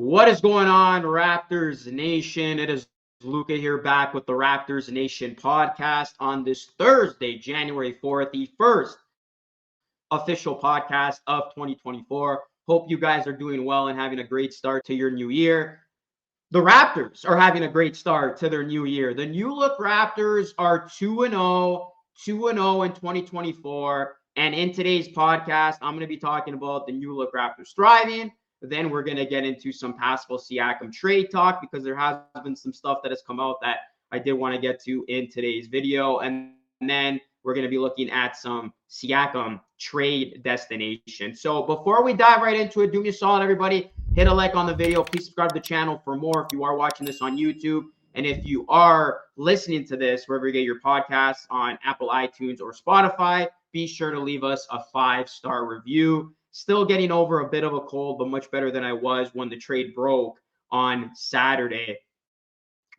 What 0.00 0.28
is 0.28 0.40
going 0.40 0.66
on, 0.66 1.02
Raptors 1.02 1.86
Nation? 1.92 2.58
It 2.58 2.70
is 2.70 2.86
Luca 3.22 3.52
here 3.52 3.76
back 3.76 4.14
with 4.14 4.24
the 4.24 4.32
Raptors 4.32 4.90
Nation 4.90 5.34
podcast 5.34 6.12
on 6.18 6.42
this 6.42 6.70
Thursday, 6.78 7.36
January 7.36 7.98
4th, 8.02 8.32
the 8.32 8.48
first 8.56 8.96
official 10.10 10.58
podcast 10.58 11.18
of 11.26 11.54
2024. 11.54 12.42
Hope 12.66 12.86
you 12.88 12.96
guys 12.96 13.26
are 13.26 13.36
doing 13.36 13.66
well 13.66 13.88
and 13.88 14.00
having 14.00 14.20
a 14.20 14.24
great 14.24 14.54
start 14.54 14.86
to 14.86 14.94
your 14.94 15.10
new 15.10 15.28
year. 15.28 15.80
The 16.50 16.62
Raptors 16.62 17.28
are 17.28 17.36
having 17.36 17.64
a 17.64 17.68
great 17.68 17.94
start 17.94 18.38
to 18.38 18.48
their 18.48 18.64
new 18.64 18.86
year. 18.86 19.12
The 19.12 19.26
new 19.26 19.54
look 19.54 19.78
Raptors 19.78 20.54
are 20.56 20.88
2 20.96 21.28
0, 21.28 21.92
2 22.24 22.50
0 22.54 22.82
in 22.84 22.92
2024. 22.94 24.16
And 24.36 24.54
in 24.54 24.72
today's 24.72 25.08
podcast, 25.08 25.76
I'm 25.82 25.92
going 25.92 26.00
to 26.00 26.06
be 26.06 26.16
talking 26.16 26.54
about 26.54 26.86
the 26.86 26.92
new 26.94 27.14
look 27.14 27.34
Raptors 27.34 27.74
thriving. 27.74 28.32
Then 28.62 28.90
we're 28.90 29.02
going 29.02 29.16
to 29.16 29.26
get 29.26 29.44
into 29.44 29.72
some 29.72 29.96
Pascal 29.96 30.38
Siakam 30.38 30.92
trade 30.92 31.30
talk 31.30 31.60
because 31.60 31.82
there 31.82 31.96
has 31.96 32.18
been 32.44 32.56
some 32.56 32.72
stuff 32.72 32.98
that 33.02 33.10
has 33.10 33.22
come 33.26 33.40
out 33.40 33.56
that 33.62 33.78
I 34.12 34.18
did 34.18 34.34
want 34.34 34.54
to 34.54 34.60
get 34.60 34.82
to 34.84 35.04
in 35.08 35.30
today's 35.30 35.66
video. 35.66 36.18
And 36.18 36.52
then 36.80 37.20
we're 37.42 37.54
going 37.54 37.64
to 37.64 37.70
be 37.70 37.78
looking 37.78 38.10
at 38.10 38.36
some 38.36 38.72
Siakam 38.90 39.60
trade 39.78 40.42
destination. 40.42 41.34
So 41.34 41.62
before 41.62 42.04
we 42.04 42.12
dive 42.12 42.42
right 42.42 42.58
into 42.58 42.82
it, 42.82 42.92
do 42.92 43.02
me 43.02 43.08
a 43.08 43.12
solid, 43.12 43.42
everybody. 43.42 43.90
Hit 44.14 44.26
a 44.26 44.32
like 44.32 44.56
on 44.56 44.66
the 44.66 44.74
video. 44.74 45.04
Please 45.04 45.24
subscribe 45.24 45.50
to 45.50 45.54
the 45.54 45.60
channel 45.60 46.00
for 46.04 46.16
more 46.16 46.44
if 46.44 46.52
you 46.52 46.64
are 46.64 46.76
watching 46.76 47.06
this 47.06 47.22
on 47.22 47.38
YouTube. 47.38 47.84
And 48.14 48.26
if 48.26 48.44
you 48.44 48.66
are 48.68 49.20
listening 49.36 49.86
to 49.86 49.96
this 49.96 50.24
wherever 50.26 50.46
you 50.46 50.52
get 50.52 50.64
your 50.64 50.80
podcasts 50.80 51.46
on 51.48 51.78
Apple, 51.84 52.08
iTunes, 52.08 52.60
or 52.60 52.72
Spotify, 52.72 53.46
be 53.72 53.86
sure 53.86 54.10
to 54.10 54.18
leave 54.18 54.42
us 54.42 54.66
a 54.70 54.82
five 54.92 55.28
star 55.28 55.64
review. 55.64 56.34
Still 56.52 56.84
getting 56.84 57.12
over 57.12 57.40
a 57.40 57.48
bit 57.48 57.64
of 57.64 57.74
a 57.74 57.80
cold, 57.80 58.18
but 58.18 58.28
much 58.28 58.50
better 58.50 58.70
than 58.70 58.84
I 58.84 58.92
was 58.92 59.30
when 59.34 59.48
the 59.48 59.56
trade 59.56 59.94
broke 59.94 60.38
on 60.70 61.10
Saturday. 61.14 61.98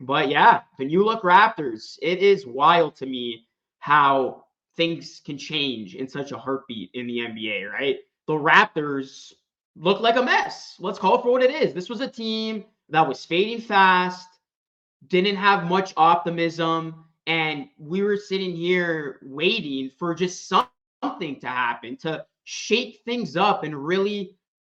But 0.00 0.28
yeah, 0.28 0.62
the 0.78 0.84
new 0.84 1.04
look 1.04 1.22
Raptors, 1.22 1.98
it 2.00 2.18
is 2.18 2.46
wild 2.46 2.96
to 2.96 3.06
me 3.06 3.46
how 3.78 4.44
things 4.76 5.20
can 5.24 5.36
change 5.36 5.94
in 5.94 6.08
such 6.08 6.32
a 6.32 6.38
heartbeat 6.38 6.90
in 6.94 7.06
the 7.06 7.18
NBA, 7.18 7.70
right? 7.70 7.98
The 8.26 8.34
Raptors 8.34 9.32
look 9.76 10.00
like 10.00 10.16
a 10.16 10.22
mess. 10.22 10.76
Let's 10.78 10.98
call 10.98 11.18
it 11.18 11.22
for 11.22 11.32
what 11.32 11.42
it 11.42 11.50
is. 11.50 11.74
This 11.74 11.88
was 11.88 12.00
a 12.00 12.08
team 12.08 12.64
that 12.88 13.06
was 13.06 13.24
fading 13.24 13.60
fast, 13.60 14.28
didn't 15.08 15.36
have 15.36 15.68
much 15.68 15.92
optimism, 15.96 17.04
and 17.26 17.68
we 17.78 18.02
were 18.02 18.16
sitting 18.16 18.54
here 18.56 19.18
waiting 19.22 19.90
for 19.98 20.14
just 20.14 20.48
something 20.48 21.38
to 21.40 21.46
happen 21.46 21.96
to 21.98 22.24
shake 22.44 23.00
things 23.04 23.36
up 23.36 23.64
and 23.64 23.74
really 23.74 24.36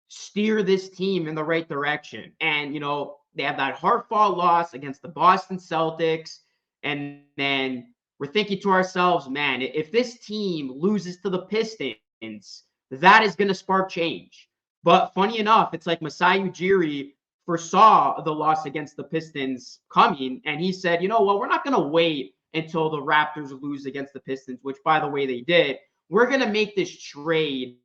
steer 0.08 0.62
this 0.64 0.90
team 0.90 1.28
in 1.28 1.36
the 1.36 1.44
right 1.44 1.68
direction. 1.68 2.32
And, 2.40 2.74
you 2.74 2.80
know, 2.80 3.18
they 3.36 3.44
have 3.44 3.58
that 3.58 3.76
hard 3.76 4.04
fought 4.08 4.38
loss 4.38 4.74
against 4.74 5.02
the 5.02 5.08
Boston 5.08 5.58
Celtics. 5.58 6.40
And 6.84 7.22
then 7.38 7.94
we're 8.20 8.28
thinking 8.28 8.60
to 8.62 8.72
ourselves, 8.72 9.28
man, 9.28 9.62
if 9.62 9.92
this 9.92 10.20
team 10.20 10.72
loses 10.76 11.18
to 11.22 11.30
the 11.30 11.44
Pistons, 11.44 12.64
that 12.92 13.24
is 13.24 13.36
going 13.36 13.48
to 13.48 13.56
spark 13.56 13.90
change. 13.90 14.50
But 14.84 15.14
funny 15.14 15.40
enough, 15.40 15.74
it's 15.74 15.88
like 15.88 16.02
Masai 16.02 16.40
Ujiri 16.40 17.14
foresaw 17.46 18.22
the 18.22 18.34
loss 18.34 18.66
against 18.66 18.98
the 18.98 19.04
Pistons 19.04 19.80
coming. 19.92 20.42
And 20.46 20.62
he 20.62 20.72
said, 20.72 21.02
you 21.02 21.08
know 21.08 21.22
what, 21.22 21.40
we're 21.40 21.48
not 21.48 21.64
going 21.64 21.76
to 21.76 21.88
wait 21.88 22.36
until 22.54 22.90
the 22.90 22.98
Raptors 22.98 23.60
lose 23.62 23.86
against 23.86 24.14
the 24.14 24.20
Pistons, 24.20 24.60
which, 24.62 24.78
by 24.86 25.00
the 25.00 25.08
way, 25.08 25.26
they 25.26 25.42
did. 25.42 25.78
We're 26.14 26.28
going 26.28 26.42
to 26.42 26.52
make 26.52 26.76
this 26.76 26.96
trade 27.02 27.78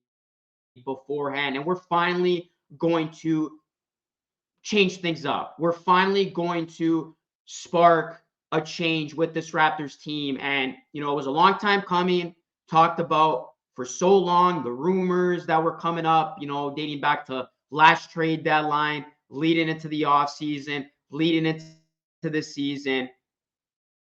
beforehand. 0.84 1.56
And 1.56 1.64
we're 1.64 1.76
finally 1.76 2.50
going 2.76 3.08
to 3.22 3.58
change 4.60 4.98
things 4.98 5.24
up. 5.24 5.56
We're 5.58 5.72
finally 5.72 6.26
going 6.26 6.66
to 6.66 7.16
spark 7.46 8.20
a 8.52 8.60
change 8.60 9.14
with 9.14 9.32
this 9.32 9.52
Raptors 9.52 9.98
team. 9.98 10.36
And, 10.42 10.74
you 10.92 11.00
know, 11.00 11.10
it 11.10 11.16
was 11.16 11.24
a 11.24 11.30
long 11.30 11.56
time 11.56 11.80
coming, 11.80 12.34
talked 12.70 13.00
about 13.00 13.52
for 13.74 13.86
so 13.86 14.14
long, 14.14 14.62
the 14.62 14.72
rumors 14.72 15.46
that 15.46 15.62
were 15.64 15.78
coming 15.78 16.04
up, 16.04 16.36
you 16.38 16.46
know, 16.46 16.74
dating 16.74 17.00
back 17.00 17.24
to 17.28 17.48
last 17.70 18.10
trade 18.10 18.44
deadline, 18.44 19.06
leading 19.30 19.70
into 19.70 19.88
the 19.88 20.02
offseason, 20.02 20.86
leading 21.10 21.46
into 21.46 21.64
this 22.24 22.54
season. 22.54 23.08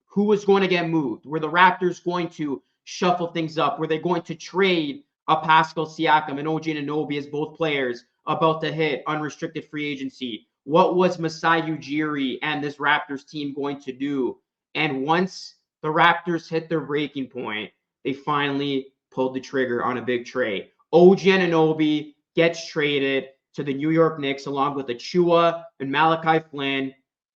Who 0.06 0.25
was 0.25 0.44
going 0.44 0.62
to 0.62 0.69
get 0.69 0.88
moved? 0.88 1.27
Were 1.27 1.38
the 1.38 1.48
Raptors 1.48 2.03
going 2.03 2.28
to 2.31 2.60
shuffle 2.90 3.28
things 3.28 3.56
up? 3.56 3.78
Were 3.78 3.86
they 3.86 3.98
going 3.98 4.22
to 4.22 4.34
trade 4.34 5.04
a 5.28 5.36
Pascal 5.36 5.86
Siakam 5.86 6.40
and 6.40 6.48
OG 6.48 6.64
Anunoby 6.64 7.16
as 7.18 7.26
both 7.26 7.56
players 7.56 8.04
about 8.26 8.60
to 8.62 8.72
hit 8.72 9.04
unrestricted 9.06 9.64
free 9.70 9.86
agency? 9.86 10.48
What 10.64 10.96
was 10.96 11.18
Masai 11.18 11.62
Ujiri 11.62 12.38
and 12.42 12.62
this 12.62 12.76
Raptors 12.76 13.26
team 13.26 13.54
going 13.54 13.80
to 13.82 13.92
do? 13.92 14.38
And 14.74 15.04
once 15.04 15.54
the 15.82 15.88
Raptors 15.88 16.48
hit 16.48 16.68
their 16.68 16.80
breaking 16.80 17.28
point, 17.28 17.70
they 18.04 18.12
finally 18.12 18.88
pulled 19.12 19.34
the 19.34 19.40
trigger 19.40 19.84
on 19.84 19.98
a 19.98 20.02
big 20.02 20.26
trade. 20.26 20.70
OG 20.92 21.20
Anunoby 21.20 22.14
gets 22.34 22.66
traded 22.66 23.28
to 23.54 23.62
the 23.62 23.72
New 23.72 23.91
York 23.91 24.18
Knicks 24.18 24.47
along 24.47 24.74
with 24.74 24.88
Achiuwa 24.88 25.65
and 25.78 25.92
Malachi 25.92 26.44
Flynn 26.50 26.92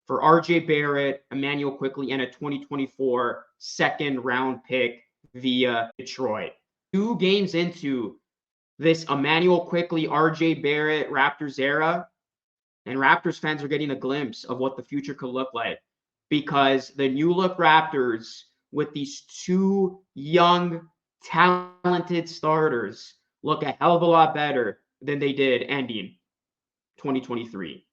for 0.07 0.21
RJ 0.21 0.65
Barrett, 0.65 1.25
Immanuel 1.31 1.73
Quickley, 1.73 2.11
and 2.11 2.21
a 2.21 2.27
2024 2.27 3.45
second 3.59 4.23
round 4.23 4.63
pick 4.63 5.03
via 5.33 5.91
Detroit. 5.97 6.53
Two 6.93 7.17
games 7.17 7.55
into 7.55 8.19
this 8.79 9.05
Immanuel 9.05 9.65
Quickley, 9.65 10.07
RJ 10.07 10.61
Barrett 10.63 11.09
Raptors 11.09 11.59
era, 11.59 12.07
and 12.85 12.97
Raptors 12.97 13.39
fans 13.39 13.63
are 13.63 13.67
getting 13.67 13.91
a 13.91 13.95
glimpse 13.95 14.43
of 14.43 14.57
what 14.57 14.75
the 14.75 14.83
future 14.83 15.13
could 15.13 15.29
look 15.29 15.53
like 15.53 15.79
because 16.29 16.89
the 16.95 17.07
new 17.07 17.33
look 17.33 17.57
Raptors 17.57 18.43
with 18.71 18.91
these 18.93 19.21
two 19.21 20.01
young, 20.15 20.87
talented 21.23 22.27
starters 22.27 23.15
look 23.43 23.63
a 23.63 23.77
hell 23.79 23.95
of 23.95 24.01
a 24.01 24.05
lot 24.05 24.33
better 24.33 24.79
than 25.01 25.19
they 25.19 25.33
did 25.33 25.63
ending 25.63 26.15
2023. 26.97 27.85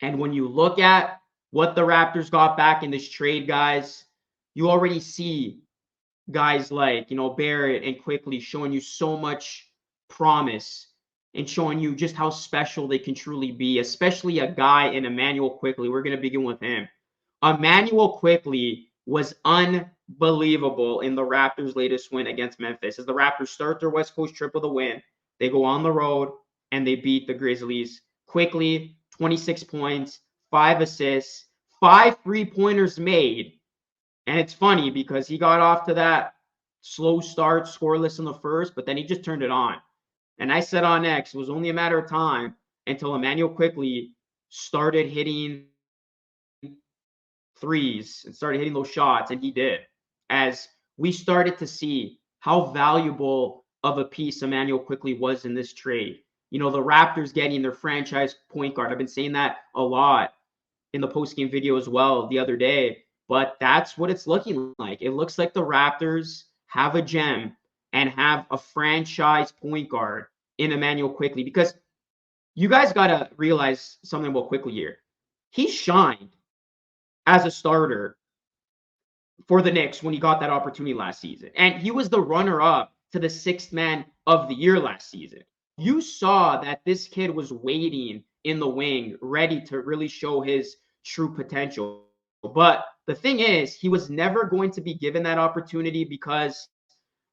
And 0.00 0.18
when 0.18 0.32
you 0.32 0.48
look 0.48 0.78
at 0.78 1.20
what 1.50 1.74
the 1.74 1.82
Raptors 1.82 2.30
got 2.30 2.56
back 2.56 2.82
in 2.82 2.90
this 2.90 3.08
trade, 3.08 3.46
guys, 3.46 4.04
you 4.54 4.70
already 4.70 5.00
see 5.00 5.60
guys 6.30 6.70
like, 6.70 7.10
you 7.10 7.16
know, 7.16 7.30
Barrett 7.30 7.84
and 7.84 8.02
Quickly 8.02 8.40
showing 8.40 8.72
you 8.72 8.80
so 8.80 9.16
much 9.16 9.70
promise 10.08 10.88
and 11.34 11.48
showing 11.48 11.78
you 11.78 11.94
just 11.94 12.14
how 12.14 12.30
special 12.30 12.88
they 12.88 12.98
can 12.98 13.14
truly 13.14 13.52
be, 13.52 13.78
especially 13.78 14.40
a 14.40 14.50
guy 14.50 14.88
in 14.88 15.04
Immanuel 15.04 15.50
Quickley. 15.50 15.88
We're 15.88 16.02
going 16.02 16.16
to 16.16 16.22
begin 16.22 16.44
with 16.44 16.60
him. 16.60 16.88
Immanuel 17.42 18.18
Quickley 18.18 18.88
was 19.06 19.34
unbelievable 19.44 21.00
in 21.00 21.14
the 21.14 21.22
Raptors' 21.22 21.76
latest 21.76 22.12
win 22.12 22.26
against 22.26 22.60
Memphis. 22.60 22.98
As 22.98 23.06
the 23.06 23.14
Raptors 23.14 23.48
start 23.48 23.80
their 23.80 23.90
West 23.90 24.14
Coast 24.14 24.34
trip 24.34 24.54
with 24.54 24.64
a 24.64 24.68
win, 24.68 25.02
they 25.38 25.48
go 25.48 25.64
on 25.64 25.82
the 25.82 25.92
road 25.92 26.32
and 26.72 26.86
they 26.86 26.96
beat 26.96 27.26
the 27.26 27.34
Grizzlies. 27.34 28.02
Quickley 28.26 28.96
26 29.16 29.64
points, 29.64 30.20
five 30.50 30.80
assists, 30.80 31.46
five 31.80 32.16
three 32.22 32.44
pointers 32.44 32.98
made. 32.98 33.57
And 34.28 34.38
it's 34.38 34.52
funny 34.52 34.90
because 34.90 35.26
he 35.26 35.38
got 35.38 35.60
off 35.60 35.86
to 35.86 35.94
that 35.94 36.34
slow 36.82 37.18
start, 37.18 37.64
scoreless 37.64 38.18
in 38.18 38.26
the 38.26 38.34
first, 38.34 38.74
but 38.74 38.84
then 38.84 38.98
he 38.98 39.02
just 39.02 39.24
turned 39.24 39.42
it 39.42 39.50
on. 39.50 39.76
And 40.38 40.52
I 40.52 40.60
said 40.60 40.84
on 40.84 41.06
X, 41.06 41.32
it 41.32 41.38
was 41.38 41.48
only 41.48 41.70
a 41.70 41.74
matter 41.74 41.98
of 41.98 42.10
time 42.10 42.54
until 42.86 43.14
Immanuel 43.14 43.48
Quickley 43.48 44.12
started 44.50 45.08
hitting 45.08 45.64
threes 47.58 48.24
and 48.26 48.36
started 48.36 48.58
hitting 48.58 48.74
those 48.74 48.90
shots, 48.90 49.30
and 49.30 49.40
he 49.40 49.50
did. 49.50 49.80
As 50.28 50.68
we 50.98 51.10
started 51.10 51.56
to 51.56 51.66
see 51.66 52.20
how 52.40 52.66
valuable 52.66 53.64
of 53.82 53.96
a 53.96 54.04
piece 54.04 54.42
Immanuel 54.42 54.78
Quickley 54.78 55.14
was 55.14 55.46
in 55.46 55.54
this 55.54 55.72
trade. 55.72 56.18
You 56.50 56.58
know, 56.58 56.70
the 56.70 56.82
Raptors 56.82 57.32
getting 57.32 57.62
their 57.62 57.72
franchise 57.72 58.36
point 58.50 58.74
guard. 58.74 58.92
I've 58.92 58.98
been 58.98 59.08
saying 59.08 59.32
that 59.32 59.60
a 59.74 59.82
lot 59.82 60.34
in 60.92 61.00
the 61.00 61.08
post 61.08 61.34
game 61.34 61.50
video 61.50 61.76
as 61.76 61.88
well 61.88 62.26
the 62.26 62.38
other 62.38 62.58
day, 62.58 63.04
but 63.28 63.56
that's 63.60 63.98
what 63.98 64.10
it's 64.10 64.26
looking 64.26 64.74
like. 64.78 65.02
It 65.02 65.12
looks 65.12 65.38
like 65.38 65.52
the 65.52 65.64
Raptors 65.64 66.44
have 66.66 66.94
a 66.94 67.02
gem 67.02 67.56
and 67.92 68.10
have 68.10 68.46
a 68.50 68.58
franchise 68.58 69.52
point 69.52 69.88
guard 69.88 70.26
in 70.58 70.72
Immanuel 70.72 71.10
Quickley 71.10 71.44
because 71.44 71.74
you 72.54 72.68
guys 72.68 72.92
got 72.92 73.06
to 73.08 73.30
realize 73.36 73.98
something 74.02 74.30
about 74.30 74.48
Quickley 74.48 74.72
here. 74.72 74.98
He 75.50 75.68
shined 75.70 76.34
as 77.26 77.44
a 77.44 77.50
starter 77.50 78.16
for 79.46 79.62
the 79.62 79.70
Knicks 79.70 80.02
when 80.02 80.12
he 80.12 80.20
got 80.20 80.40
that 80.40 80.50
opportunity 80.50 80.94
last 80.94 81.20
season. 81.20 81.50
And 81.56 81.74
he 81.74 81.90
was 81.90 82.08
the 82.08 82.20
runner 82.20 82.60
up 82.60 82.94
to 83.12 83.18
the 83.18 83.30
sixth 83.30 83.72
man 83.72 84.04
of 84.26 84.48
the 84.48 84.54
year 84.54 84.78
last 84.80 85.10
season. 85.10 85.42
You 85.76 86.00
saw 86.00 86.60
that 86.60 86.80
this 86.84 87.06
kid 87.06 87.30
was 87.30 87.52
waiting 87.52 88.24
in 88.44 88.58
the 88.58 88.68
wing, 88.68 89.16
ready 89.22 89.60
to 89.66 89.80
really 89.80 90.08
show 90.08 90.40
his 90.40 90.76
true 91.04 91.32
potential. 91.34 92.07
But 92.42 92.84
the 93.06 93.14
thing 93.14 93.40
is, 93.40 93.74
he 93.74 93.88
was 93.88 94.10
never 94.10 94.44
going 94.44 94.70
to 94.72 94.80
be 94.80 94.94
given 94.94 95.22
that 95.24 95.38
opportunity 95.38 96.04
because 96.04 96.68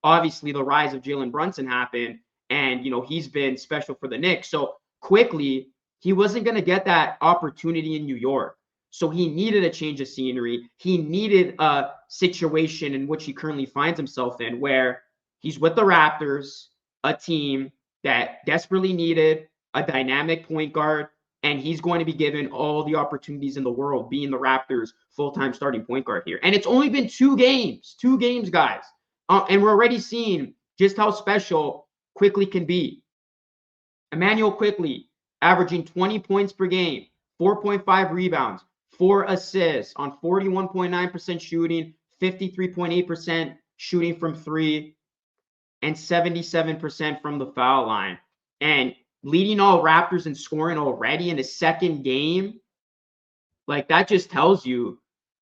obviously 0.04 0.52
the 0.52 0.63
rise 0.63 0.94
of 0.94 1.02
Jalen 1.02 1.31
Brunson 1.31 1.68
happened. 1.68 2.19
And, 2.50 2.86
you 2.86 2.92
know, 2.92 3.02
he's 3.02 3.28
been 3.28 3.57
special 3.57 3.96
for 3.96 4.07
the 4.07 4.18
Knicks. 4.18 4.50
So 4.50 4.75
Quickley, 5.02 5.69
he 6.00 6.13
wasn't 6.13 6.46
going 6.46 6.56
to 6.56 6.62
get 6.62 6.86
that 6.86 7.18
opportunity 7.22 7.96
in 7.96 8.06
New 8.06 8.16
York. 8.16 8.57
So 8.92 9.10
he 9.10 9.28
needed 9.28 9.63
a 9.63 9.69
change 9.69 10.00
of 10.00 10.07
scenery. 10.07 10.69
He 10.78 10.98
needed 10.98 11.56
a 11.60 11.92
situation 12.08 12.94
in 12.94 13.08
which 13.08 13.25
he 13.25 13.34
currently 13.34 13.66
finds 13.66 13.98
himself 13.98 14.40
in, 14.40 14.60
where 14.60 15.01
he's 15.40 15.60
with 15.60 15.75
the 15.75 15.81
Raptors, 15.81 16.68
a 17.04 17.13
team 17.13 17.72
that 18.04 18.46
desperately 18.46 18.94
needed 18.94 19.48
a 19.74 19.84
dynamic 19.84 20.48
point 20.48 20.72
guard, 20.72 21.08
and 21.46 21.60
he's 21.60 21.80
going 21.80 22.00
to 22.00 22.06
be 22.06 22.12
given 22.12 22.48
all 22.48 22.84
the 22.84 22.96
opportunities 22.96 23.56
in 23.56 23.64
the 23.64 23.72
world, 23.72 24.10
being 24.10 24.32
the 24.32 24.38
Raptors' 24.38 24.94
full-time 25.12 25.54
starting 25.54 25.86
point 25.86 26.04
guard 26.04 26.24
here. 26.26 26.40
And 26.42 26.56
it's 26.56 26.66
only 26.66 26.90
been 26.90 27.08
two 27.08 27.38
games, 27.38 27.96
two 28.02 28.18
games, 28.18 28.50
guys, 28.50 28.82
uh, 29.30 29.46
and 29.48 29.62
we're 29.62 29.70
already 29.70 30.00
seeing 30.00 30.56
just 30.80 30.98
how 30.98 31.12
special 31.12 31.88
Quickley 32.16 32.48
can 32.48 32.66
be. 32.66 33.04
Immanuel 34.12 34.52
Quickley 34.52 35.08
averaging 35.44 35.86
20 35.86 36.18
points 36.18 36.52
per 36.52 36.66
game, 36.66 37.06
4.5 37.40 38.12
rebounds, 38.12 38.64
four 38.98 39.26
assists 39.26 39.94
on 39.98 40.18
41.9% 40.24 41.40
shooting, 41.40 41.94
53.8% 42.20 43.56
shooting 43.78 44.16
from 44.16 44.34
three, 44.34 44.96
and 45.84 45.96
77% 45.96 47.22
from 47.22 47.38
the 47.38 47.46
foul 47.46 47.86
line. 47.86 48.18
And 48.62 48.96
leading 49.25 49.60
all 49.60 49.83
Raptors 49.83 50.27
and 50.27 50.38
scoring 50.38 50.77
already 50.77 51.31
in 51.31 51.38
his 51.38 51.57
second 51.57 52.04
game, 52.04 52.60
like 53.68 53.89
that 53.89 54.07
just 54.07 54.30
tells 54.30 54.66
you 54.66 55.00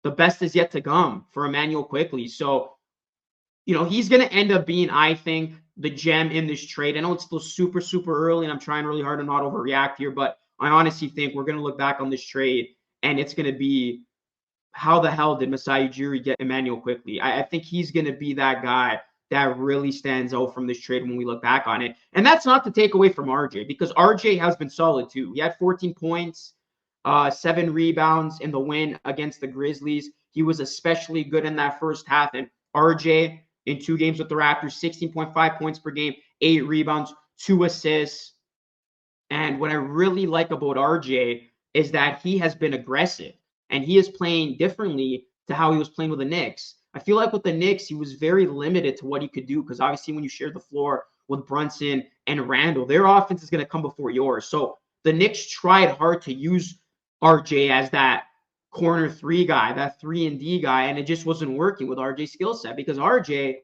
the 0.04 0.12
best 0.12 0.42
is 0.42 0.54
yet 0.54 0.70
to 0.72 0.82
come 0.82 1.26
for 1.32 1.46
Immanuel 1.46 1.86
Quickley. 1.86 2.28
So, 2.28 2.74
you 3.66 3.74
know, 3.74 3.86
he's 3.86 4.10
going 4.10 4.22
to 4.22 4.32
end 4.34 4.52
up 4.52 4.66
being, 4.66 4.90
I 4.90 5.14
think, 5.14 5.54
the 5.78 5.90
gem 5.90 6.30
in 6.30 6.46
this 6.46 6.66
trade. 6.66 6.98
I 6.98 7.00
know 7.00 7.14
it's 7.14 7.24
still 7.24 7.40
super, 7.40 7.80
super 7.80 8.28
early, 8.28 8.46
and 8.46 8.52
I'm 8.52 8.60
trying 8.60 8.86
really 8.86 9.02
hard 9.02 9.20
to 9.20 9.26
not 9.26 9.44
overreact 9.44 9.96
here, 9.96 10.12
but 10.12 10.38
I 10.60 10.68
honestly 10.68 11.08
think 11.08 11.34
we're 11.34 11.46
going 11.46 11.58
to 11.58 11.64
look 11.64 11.78
back 11.78 12.02
on 12.02 12.10
this 12.10 12.26
trade 12.26 12.76
and 13.02 13.18
it's 13.18 13.34
going 13.34 13.50
to 13.50 13.58
be 13.58 14.04
how 14.74 15.00
the 15.00 15.10
hell 15.10 15.38
did 15.38 15.50
Masai 15.50 15.88
Ujiri 15.88 16.22
get 16.22 16.36
Immanuel 16.40 16.82
Quickley? 16.82 17.22
I, 17.22 17.40
I 17.40 17.44
think 17.44 17.64
he's 17.64 17.92
going 17.92 18.06
to 18.06 18.14
be 18.14 18.34
that 18.34 18.62
guy 18.62 19.00
that 19.30 19.58
really 19.58 19.92
stands 19.92 20.34
out 20.34 20.54
from 20.54 20.66
this 20.66 20.80
trade 20.80 21.04
when 21.04 21.16
we 21.16 21.26
look 21.26 21.42
back 21.42 21.68
on 21.68 21.82
it. 21.82 21.96
And 22.14 22.26
that's 22.26 22.46
not 22.46 22.64
to 22.64 22.72
take 22.72 22.94
away 22.94 23.10
from 23.10 23.28
RJ 23.28 23.68
because 23.68 23.94
RJ 23.94 24.40
has 24.40 24.56
been 24.56 24.70
solid 24.70 25.10
too. 25.10 25.32
He 25.34 25.40
had 25.40 25.58
14 25.58 25.94
points, 25.94 26.54
uh, 27.06 27.30
seven 27.30 27.72
rebounds 27.72 28.40
in 28.42 28.52
the 28.52 28.60
win 28.60 29.00
against 29.06 29.42
the 29.42 29.48
Grizzlies. 29.48 30.10
He 30.32 30.44
was 30.44 30.60
especially 30.60 31.24
good 31.24 31.46
in 31.46 31.56
that 31.58 31.80
first 31.80 32.08
half. 32.08 32.34
And 32.34 32.50
RJ 32.76 33.40
in 33.66 33.80
two 33.80 33.98
games 33.98 34.20
with 34.20 34.30
the 34.30 34.36
Raptors, 34.36 34.80
16.5 34.80 35.60
points 35.60 35.80
per 35.80 35.92
game, 35.92 36.16
eight 36.42 36.66
rebounds, 36.66 37.14
two 37.38 37.66
assists. 37.66 38.34
And 39.30 39.60
what 39.60 39.72
I 39.72 39.76
really 39.76 40.26
like 40.26 40.50
about 40.52 40.76
RJ 40.76 41.50
is 41.76 41.92
that 41.92 42.20
he 42.22 42.38
has 42.40 42.56
been 42.56 42.74
aggressive 42.74 43.34
and 43.70 43.84
he 43.84 43.98
is 43.98 44.10
playing 44.10 44.58
differently 44.58 45.28
to 45.48 45.54
how 45.54 45.72
he 45.72 45.78
was 45.78 45.90
playing 45.90 46.10
with 46.10 46.20
the 46.20 46.26
Knicks. 46.26 46.76
I 46.94 47.00
feel 47.00 47.16
like 47.16 47.34
with 47.34 47.44
the 47.44 47.54
Knicks, 47.54 47.86
he 47.86 47.96
was 47.96 48.14
very 48.14 48.48
limited 48.48 48.98
to 48.98 49.06
what 49.06 49.22
he 49.22 49.28
could 49.28 49.46
do 49.46 49.62
because 49.62 49.80
obviously 49.80 50.14
when 50.14 50.24
you 50.24 50.30
share 50.30 50.52
the 50.52 50.60
floor 50.60 51.06
with 51.28 51.46
Brunson 51.46 52.04
and 52.28 52.50
Randle, 52.50 52.86
their 52.86 53.06
offense 53.06 53.44
is 53.44 53.50
going 53.50 53.64
to 53.64 53.70
come 53.70 53.84
before 53.84 54.10
yours. 54.10 54.48
So 54.48 54.78
the 55.04 55.14
Knicks 55.14 55.48
tried 55.48 55.92
hard 55.92 56.22
to 56.24 56.34
use 56.34 56.80
RJ 57.24 57.70
as 57.70 57.90
that 57.92 58.24
corner 58.72 59.10
three 59.10 59.46
guy, 59.46 59.74
that 59.74 60.00
three 60.00 60.26
and 60.26 60.40
D 60.40 60.60
guy, 60.60 60.86
and 60.86 60.98
it 60.98 61.04
just 61.04 61.26
wasn't 61.26 61.58
working 61.58 61.88
with 61.88 62.00
RJ's 62.00 62.34
skill 62.34 62.56
set 62.56 62.76
because 62.76 62.98
RJ, 62.98 63.58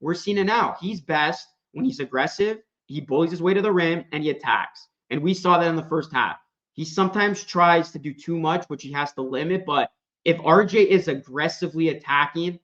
we're 0.00 0.14
seeing 0.14 0.38
it 0.38 0.44
now. 0.44 0.76
He's 0.80 1.00
best 1.00 1.48
when 1.72 1.84
he's 1.84 2.00
aggressive, 2.00 2.58
he 2.86 3.00
bullies 3.00 3.30
his 3.30 3.42
way 3.42 3.54
to 3.54 3.62
the 3.62 3.72
rim, 3.72 4.04
and 4.12 4.22
he 4.22 4.30
attacks. 4.30 4.88
And 5.10 5.22
we 5.22 5.34
saw 5.34 5.58
that 5.58 5.68
in 5.68 5.76
the 5.76 5.84
first 5.84 6.12
half. 6.12 6.38
He 6.72 6.84
sometimes 6.84 7.44
tries 7.44 7.90
to 7.90 7.98
do 7.98 8.14
too 8.14 8.38
much, 8.38 8.64
which 8.66 8.82
he 8.82 8.92
has 8.92 9.12
to 9.14 9.22
limit. 9.22 9.66
But 9.66 9.90
if 10.24 10.38
RJ 10.38 10.86
is 10.86 11.08
aggressively 11.08 11.88
attacking 11.88 12.58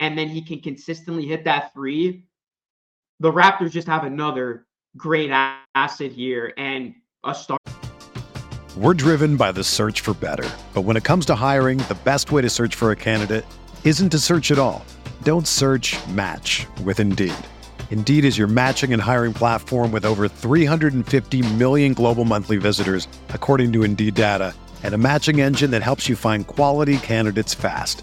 and 0.00 0.16
then 0.18 0.28
he 0.28 0.42
can 0.42 0.60
consistently 0.60 1.26
hit 1.26 1.44
that 1.44 1.72
three, 1.72 2.24
the 3.20 3.32
Raptors 3.32 3.70
just 3.70 3.88
have 3.88 4.04
another 4.04 4.66
great 4.96 5.30
asset 5.74 6.12
here 6.12 6.52
and 6.56 6.94
a 7.24 7.34
star. 7.34 7.58
We're 8.76 8.94
driven 8.94 9.36
by 9.36 9.52
the 9.52 9.64
search 9.64 10.02
for 10.02 10.12
better. 10.12 10.48
But 10.74 10.82
when 10.82 10.98
it 10.98 11.04
comes 11.04 11.24
to 11.26 11.34
hiring, 11.34 11.78
the 11.78 11.96
best 12.04 12.30
way 12.30 12.42
to 12.42 12.50
search 12.50 12.74
for 12.74 12.90
a 12.90 12.96
candidate 12.96 13.46
isn't 13.84 14.10
to 14.10 14.18
search 14.18 14.50
at 14.50 14.58
all. 14.58 14.84
Don't 15.22 15.48
search 15.48 15.96
match 16.08 16.66
with 16.84 17.00
Indeed. 17.00 17.32
Indeed 17.90 18.26
is 18.26 18.36
your 18.36 18.48
matching 18.48 18.92
and 18.92 19.00
hiring 19.00 19.32
platform 19.32 19.92
with 19.92 20.04
over 20.04 20.28
350 20.28 21.54
million 21.54 21.94
global 21.94 22.26
monthly 22.26 22.58
visitors, 22.58 23.08
according 23.30 23.72
to 23.72 23.82
Indeed 23.82 24.14
data, 24.14 24.54
and 24.82 24.92
a 24.92 24.98
matching 24.98 25.40
engine 25.40 25.70
that 25.70 25.82
helps 25.82 26.06
you 26.06 26.14
find 26.14 26.46
quality 26.46 26.98
candidates 26.98 27.54
fast. 27.54 28.02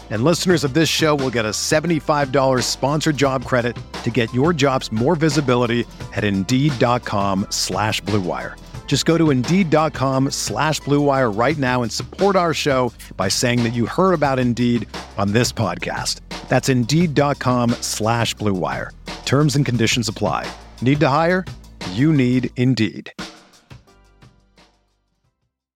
And 0.11 0.25
listeners 0.25 0.65
of 0.65 0.73
this 0.73 0.89
show 0.89 1.15
will 1.15 1.29
get 1.29 1.45
a 1.45 1.53
$75 1.53 2.63
sponsored 2.63 3.15
job 3.15 3.45
credit 3.45 3.77
to 4.03 4.09
get 4.09 4.33
your 4.33 4.51
jobs 4.51 4.91
more 4.91 5.15
visibility 5.15 5.85
at 6.13 6.25
Indeed.com 6.25 7.47
slash 7.49 8.01
BlueWire. 8.01 8.59
Just 8.87 9.05
go 9.05 9.17
to 9.17 9.29
Indeed.com 9.29 10.31
slash 10.31 10.81
BlueWire 10.81 11.33
right 11.33 11.57
now 11.57 11.81
and 11.81 11.89
support 11.89 12.35
our 12.35 12.53
show 12.53 12.91
by 13.15 13.29
saying 13.29 13.63
that 13.63 13.69
you 13.69 13.85
heard 13.85 14.11
about 14.11 14.37
Indeed 14.37 14.85
on 15.17 15.31
this 15.31 15.53
podcast. 15.53 16.19
That's 16.49 16.67
Indeed.com 16.67 17.69
slash 17.79 18.35
BlueWire. 18.35 18.89
Terms 19.23 19.55
and 19.55 19.65
conditions 19.65 20.09
apply. 20.09 20.45
Need 20.81 20.99
to 20.99 21.07
hire? 21.07 21.45
You 21.91 22.11
need 22.11 22.49
Indeed 22.57 23.13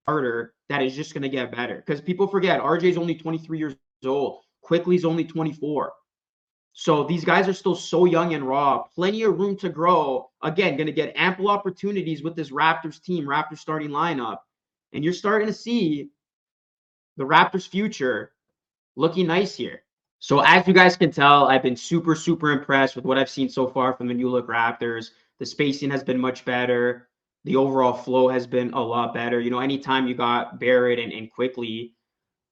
Harder, 0.06 0.52
that 0.68 0.82
is 0.82 0.94
just 0.94 1.14
going 1.14 1.22
to 1.22 1.28
get 1.28 1.50
better. 1.50 1.76
Because 1.84 2.00
people 2.00 2.28
forget 2.28 2.60
RJ's 2.60 2.96
only 2.96 3.14
23 3.16 3.58
years 3.58 3.74
old, 4.04 4.42
Quickley's 4.60 5.04
only 5.04 5.24
24. 5.24 5.92
So 6.78 7.04
these 7.04 7.24
guys 7.24 7.48
are 7.48 7.54
still 7.54 7.74
so 7.74 8.04
young 8.04 8.34
and 8.34 8.46
raw, 8.46 8.82
plenty 8.94 9.22
of 9.22 9.38
room 9.38 9.56
to 9.58 9.70
grow. 9.70 10.28
Again, 10.42 10.76
going 10.76 10.86
to 10.86 10.92
get 10.92 11.16
ample 11.16 11.48
opportunities 11.48 12.22
with 12.22 12.36
this 12.36 12.50
Raptors 12.50 13.02
team, 13.02 13.24
Raptors 13.24 13.58
starting 13.58 13.88
lineup. 13.88 14.40
And 14.92 15.02
you're 15.02 15.14
starting 15.14 15.48
to 15.48 15.54
see 15.54 16.10
the 17.16 17.24
Raptors' 17.24 17.66
future 17.66 18.32
looking 18.94 19.26
nice 19.26 19.56
here. 19.56 19.84
So 20.18 20.40
as 20.40 20.66
you 20.68 20.74
guys 20.74 20.98
can 20.98 21.10
tell, 21.10 21.46
I've 21.46 21.62
been 21.62 21.76
super, 21.76 22.14
super 22.14 22.50
impressed 22.50 22.94
with 22.94 23.06
what 23.06 23.16
I've 23.16 23.30
seen 23.30 23.48
so 23.48 23.66
far 23.66 23.94
from 23.94 24.08
the 24.08 24.14
new 24.14 24.28
look 24.28 24.46
Raptors. 24.46 25.12
The 25.38 25.46
spacing 25.46 25.90
has 25.90 26.04
been 26.04 26.18
much 26.18 26.44
better. 26.44 27.08
The 27.44 27.56
overall 27.56 27.94
flow 27.94 28.28
has 28.28 28.46
been 28.46 28.74
a 28.74 28.80
lot 28.80 29.14
better. 29.14 29.40
You 29.40 29.50
know, 29.50 29.60
anytime 29.60 30.06
you 30.06 30.14
got 30.14 30.60
Barrett 30.60 30.98
and, 30.98 31.12
and 31.12 31.30
Quickley, 31.30 31.94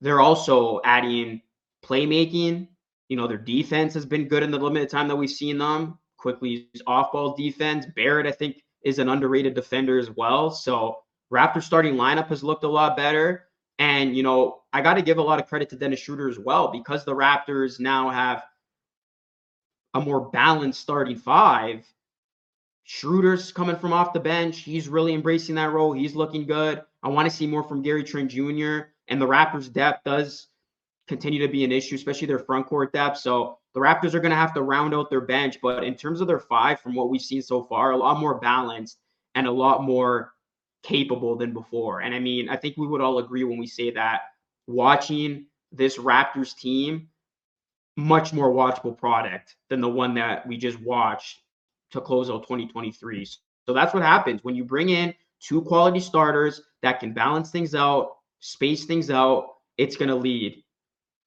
they're 0.00 0.20
also 0.20 0.80
adding 0.84 1.40
playmaking. 1.84 2.68
You 3.08 3.16
know, 3.16 3.26
their 3.26 3.38
defense 3.38 3.94
has 3.94 4.06
been 4.06 4.28
good 4.28 4.42
in 4.42 4.50
the 4.50 4.58
limited 4.58 4.88
time 4.90 5.08
that 5.08 5.16
we've 5.16 5.30
seen 5.30 5.58
them. 5.58 5.98
Quickley's 6.16 6.82
off-ball 6.86 7.36
defense. 7.36 7.86
Barrett, 7.94 8.26
I 8.26 8.32
think, 8.32 8.62
is 8.82 8.98
an 8.98 9.08
underrated 9.08 9.54
defender 9.54 9.98
as 9.98 10.10
well. 10.10 10.50
So 10.50 10.98
Raptor 11.32 11.62
starting 11.62 11.94
lineup 11.94 12.28
has 12.28 12.42
looked 12.42 12.64
a 12.64 12.68
lot 12.68 12.96
better. 12.96 13.44
And, 13.78 14.16
you 14.16 14.22
know, 14.22 14.62
I 14.72 14.80
got 14.82 14.94
to 14.94 15.02
give 15.02 15.18
a 15.18 15.22
lot 15.22 15.40
of 15.40 15.46
credit 15.46 15.68
to 15.70 15.76
Dennis 15.76 16.00
Schroeder 16.00 16.28
as 16.28 16.38
well 16.38 16.68
because 16.68 17.04
the 17.04 17.14
Raptors 17.14 17.80
now 17.80 18.08
have 18.08 18.44
a 19.94 20.00
more 20.00 20.30
balanced 20.30 20.80
starting 20.80 21.16
five. 21.16 21.86
Schroeder's 22.84 23.50
coming 23.52 23.76
from 23.76 23.92
off 23.92 24.12
the 24.12 24.20
bench. 24.20 24.60
He's 24.60 24.88
really 24.88 25.14
embracing 25.14 25.54
that 25.56 25.72
role. 25.72 25.92
He's 25.92 26.14
looking 26.14 26.46
good. 26.46 26.82
I 27.02 27.08
want 27.08 27.28
to 27.28 27.34
see 27.34 27.46
more 27.46 27.62
from 27.62 27.82
Gary 27.82 28.04
Trent 28.04 28.30
Jr. 28.30 28.90
And 29.08 29.20
the 29.20 29.26
Raptors' 29.26 29.72
depth 29.72 30.04
does 30.04 30.48
continue 31.06 31.46
to 31.46 31.52
be 31.52 31.64
an 31.64 31.72
issue, 31.72 31.94
especially 31.94 32.26
their 32.26 32.38
front 32.38 32.66
court 32.66 32.92
depth. 32.92 33.18
So 33.18 33.58
the 33.74 33.80
Raptors 33.80 34.14
are 34.14 34.20
going 34.20 34.30
to 34.30 34.36
have 34.36 34.54
to 34.54 34.62
round 34.62 34.94
out 34.94 35.10
their 35.10 35.20
bench. 35.20 35.58
But 35.62 35.84
in 35.84 35.94
terms 35.94 36.20
of 36.20 36.26
their 36.26 36.38
five, 36.38 36.80
from 36.80 36.94
what 36.94 37.10
we've 37.10 37.20
seen 37.20 37.42
so 37.42 37.62
far, 37.62 37.90
a 37.90 37.96
lot 37.96 38.18
more 38.18 38.38
balanced 38.38 38.98
and 39.34 39.46
a 39.46 39.52
lot 39.52 39.82
more 39.82 40.32
capable 40.82 41.36
than 41.36 41.52
before. 41.52 42.00
And 42.00 42.14
I 42.14 42.20
mean, 42.20 42.48
I 42.48 42.56
think 42.56 42.76
we 42.76 42.86
would 42.86 43.00
all 43.00 43.18
agree 43.18 43.44
when 43.44 43.58
we 43.58 43.66
say 43.66 43.90
that 43.92 44.22
watching 44.66 45.46
this 45.72 45.98
Raptors 45.98 46.56
team, 46.56 47.08
much 47.96 48.32
more 48.32 48.50
watchable 48.50 48.96
product 48.96 49.56
than 49.68 49.80
the 49.80 49.88
one 49.88 50.14
that 50.14 50.46
we 50.46 50.56
just 50.56 50.80
watched 50.80 51.40
to 51.92 52.00
close 52.00 52.28
out 52.30 52.42
2023. 52.42 53.24
So 53.24 53.72
that's 53.72 53.94
what 53.94 54.02
happens 54.02 54.42
when 54.42 54.56
you 54.56 54.64
bring 54.64 54.90
in 54.90 55.14
two 55.40 55.62
quality 55.62 56.00
starters 56.00 56.60
that 56.82 57.00
can 57.00 57.12
balance 57.12 57.50
things 57.50 57.74
out, 57.74 58.16
space 58.40 58.84
things 58.84 59.10
out. 59.10 59.46
It's 59.76 59.96
going 59.96 60.08
to 60.08 60.14
lead 60.14 60.62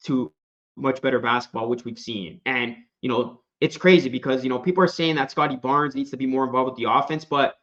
to 0.04 0.32
much 0.76 1.02
better 1.02 1.20
basketball, 1.20 1.70
which 1.70 1.84
we've 1.86 2.00
seen. 2.00 2.40
And, 2.46 2.76
you 3.02 3.10
know, 3.10 3.42
it's 3.60 3.78
crazy 3.78 4.10
because, 4.10 4.44
you 4.44 4.50
know, 4.50 4.60
people 4.60 4.84
are 4.84 4.88
saying 4.88 5.16
that 5.16 5.32
Scottie 5.32 5.56
Barnes 5.56 5.96
needs 5.96 6.12
to 6.12 6.18
be 6.18 6.26
more 6.26 6.46
involved 6.46 6.72
with 6.72 6.78
the 6.78 6.92
offense, 6.92 7.26
but 7.26 7.56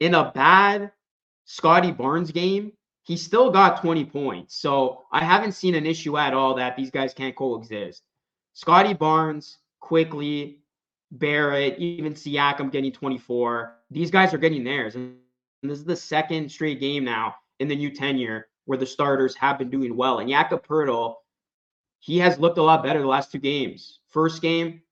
in 0.00 0.14
a 0.14 0.30
bad 0.32 0.92
Scottie 1.46 1.92
Barnes 1.92 2.30
game, 2.30 2.72
he 3.02 3.16
still 3.16 3.50
got 3.50 3.80
20 3.80 4.04
points. 4.06 4.56
So 4.56 5.02
I 5.12 5.24
haven't 5.24 5.52
seen 5.52 5.74
an 5.74 5.86
issue 5.86 6.16
at 6.16 6.34
all 6.34 6.54
that 6.54 6.76
these 6.76 6.90
guys 6.90 7.14
can't 7.14 7.36
coexist. 7.36 8.02
Scottie 8.54 8.94
Barnes, 8.94 9.58
Quickley, 9.80 10.60
Barrett, 11.10 11.78
even 11.78 12.14
Siakam 12.14 12.72
getting 12.72 12.92
24. 12.92 13.76
These 13.90 14.10
guys 14.10 14.32
are 14.32 14.38
getting 14.38 14.64
theirs. 14.64 14.94
And 14.94 15.16
this 15.62 15.78
is 15.78 15.84
the 15.84 15.96
second 15.96 16.50
straight 16.50 16.80
game 16.80 17.04
now 17.04 17.34
in 17.60 17.68
the 17.68 17.76
new 17.76 17.90
tenure 17.90 18.48
where 18.66 18.78
the 18.78 18.86
starters 18.86 19.34
have 19.36 19.58
been 19.58 19.70
doing 19.70 19.96
well. 19.96 20.18
And 20.18 20.28
Jakob 20.28 20.66
Poeltl, 20.66 21.16
he 22.00 22.18
has 22.18 22.38
looked 22.38 22.58
a 22.58 22.62
lot 22.62 22.82
better 22.82 23.00
the 23.00 23.06
last 23.06 23.32
two 23.32 23.38
games. 23.38 24.00
First 24.08 24.42
game 24.42 24.82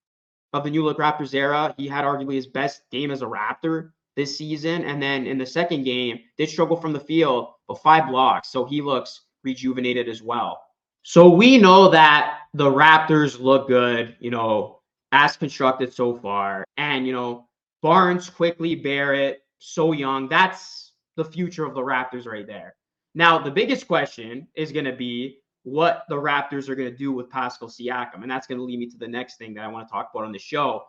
of 0.53 0.65
the 0.65 0.71
new 0.71 0.85
look 0.85 0.99
Raptors 0.99 1.35
era, 1.35 1.75
he 1.77 1.89
had 1.89 2.05
arguably 2.05 2.35
his 2.35 2.47
best 2.47 2.83
game 2.91 3.11
as 3.11 3.23
a 3.23 3.27
Raptor 3.27 3.93
this 4.17 4.37
season. 4.37 4.85
And 4.85 5.03
then 5.03 5.27
in 5.27 5.39
the 5.39 5.47
second 5.47 5.85
game, 5.85 6.21
did 6.37 6.49
struggle 6.49 6.77
from 6.77 6.93
the 6.93 7.01
field, 7.01 7.49
but 7.69 7.83
five 7.83 8.09
blocks. 8.09 8.49
So 8.49 8.65
he 8.65 8.83
looks 8.83 9.23
rejuvenated 9.45 10.09
as 10.09 10.23
well. 10.23 10.63
So 11.03 11.29
we 11.29 11.59
know 11.59 11.89
that 11.89 12.41
the 12.55 12.71
Raptors 12.71 13.41
look 13.41 13.69
good, 13.69 14.17
you 14.21 14.31
know, 14.31 14.81
as 15.11 15.37
constructed 15.37 15.93
so 15.93 16.15
far. 16.17 16.65
And, 16.77 17.07
you 17.07 17.13
know, 17.13 17.49
Barnes, 17.83 18.31
Quickley, 18.31 18.77
Barrett, 18.77 19.43
so 19.59 19.93
young. 19.93 20.29
That's 20.29 20.93
the 21.17 21.25
future 21.25 21.65
of 21.65 21.75
the 21.75 21.81
Raptors 21.81 22.27
right 22.27 22.47
there. 22.47 22.75
Now, 23.15 23.39
the 23.39 23.51
biggest 23.51 23.87
question 23.87 24.49
is 24.55 24.73
going 24.73 24.87
to 24.87 24.93
be 24.93 25.39
what 25.65 26.05
the 26.09 26.17
Raptors 26.17 26.69
are 26.69 26.75
going 26.75 26.91
to 26.91 26.97
do 26.97 27.13
with 27.13 27.31
Pascal 27.31 27.69
Siakam. 27.69 28.23
And 28.23 28.31
that's 28.31 28.47
going 28.47 28.59
to 28.59 28.65
lead 28.65 28.79
me 28.79 28.87
to 28.87 28.99
the 28.99 29.09
next 29.09 29.37
thing 29.37 29.55
that 29.55 29.65
I 29.65 29.69
want 29.69 29.87
to 29.87 29.93
talk 29.93 30.11
about 30.13 30.25
on 30.25 30.33
the 30.33 30.39
show. 30.39 30.85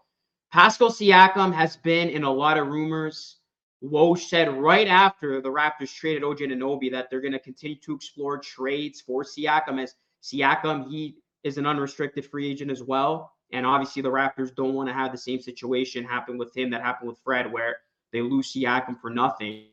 Pascal 0.52 0.90
Siakam 0.90 1.54
has 1.54 1.78
been 1.78 2.10
in 2.10 2.24
a 2.24 2.32
lot 2.32 2.58
of 2.58 2.68
rumors. 2.68 3.38
Woj 3.84 4.20
said 4.20 4.54
right 4.54 4.88
after 4.88 5.42
the 5.42 5.50
Raptors 5.50 5.94
traded 5.94 6.24
OG 6.24 6.40
Anunoby 6.40 6.90
that 6.92 7.10
they're 7.10 7.22
going 7.22 7.34
to 7.34 7.40
continue 7.40 7.78
to 7.82 7.94
explore 7.94 8.38
trades 8.38 9.02
for 9.02 9.24
Siakam 9.24 9.82
as 9.82 9.96
Siakam, 10.24 10.90
he 10.90 11.18
is 11.44 11.58
an 11.58 11.66
unrestricted 11.66 12.26
free 12.26 12.50
agent 12.50 12.72
as 12.72 12.82
well. 12.82 13.34
And 13.52 13.66
obviously 13.66 14.02
the 14.02 14.10
Raptors 14.10 14.56
don't 14.56 14.74
want 14.74 14.88
to 14.88 14.94
have 14.94 15.12
the 15.12 15.18
same 15.18 15.42
situation 15.42 16.06
happen 16.06 16.38
with 16.38 16.56
him 16.56 16.70
that 16.70 16.82
happened 16.82 17.10
with 17.10 17.20
Fred, 17.20 17.52
where 17.52 17.78
they 18.14 18.22
lose 18.22 18.54
Siakam 18.54 19.00
for 19.02 19.10
nothing 19.10 19.66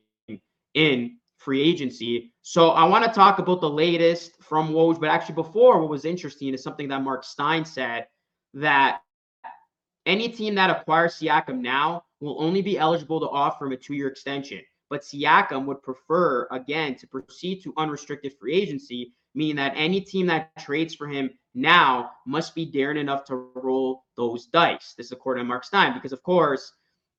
in 0.75 1.16
free 1.40 1.62
agency. 1.62 2.32
So 2.42 2.70
I 2.70 2.85
want 2.85 3.04
to 3.04 3.11
talk 3.11 3.38
about 3.38 3.62
the 3.62 3.70
latest 3.70 4.42
from 4.42 4.73
Woj, 4.73 5.00
but 5.00 5.09
actually 5.09 5.37
before 5.37 5.80
what 5.80 5.88
was 5.88 6.04
interesting 6.04 6.52
is 6.52 6.62
something 6.62 6.88
that 6.88 7.02
Mark 7.02 7.25
Stein 7.25 7.64
said 7.64 8.06
that 8.54 9.00
any 10.04 10.28
team 10.28 10.54
that 10.56 10.70
acquires 10.70 11.14
Siakam 11.14 11.61
now 11.61 12.04
will 12.20 12.40
only 12.42 12.61
be 12.61 12.78
eligible 12.78 13.20
to 13.20 13.28
offer 13.28 13.66
him 13.66 13.73
a 13.73 13.76
two 13.76 13.94
year 13.94 14.09
extension. 14.09 14.61
But 14.90 15.00
Siakam 15.00 15.64
would 15.64 15.82
prefer, 15.82 16.47
again, 16.50 16.94
to 16.97 17.06
proceed 17.06 17.62
to 17.62 17.73
unrestricted 17.78 18.35
free 18.38 18.54
agency, 18.54 19.14
meaning 19.35 19.56
that 19.56 19.73
any 19.76 20.02
team 20.02 20.26
that 20.26 20.54
trades 20.59 20.94
for 20.94 21.06
him 21.06 21.30
now 21.54 22.11
must 22.26 22.54
be 22.54 22.66
daring 22.66 22.99
enough 22.99 23.25
to 23.25 23.37
roll 23.54 24.04
those 24.16 24.47
dice. 24.47 24.94
This 24.97 25.06
is 25.06 25.12
according 25.12 25.44
to 25.44 25.49
Mark 25.49 25.64
Stein, 25.64 25.94
because 25.94 26.12
of 26.12 26.23
course, 26.23 26.73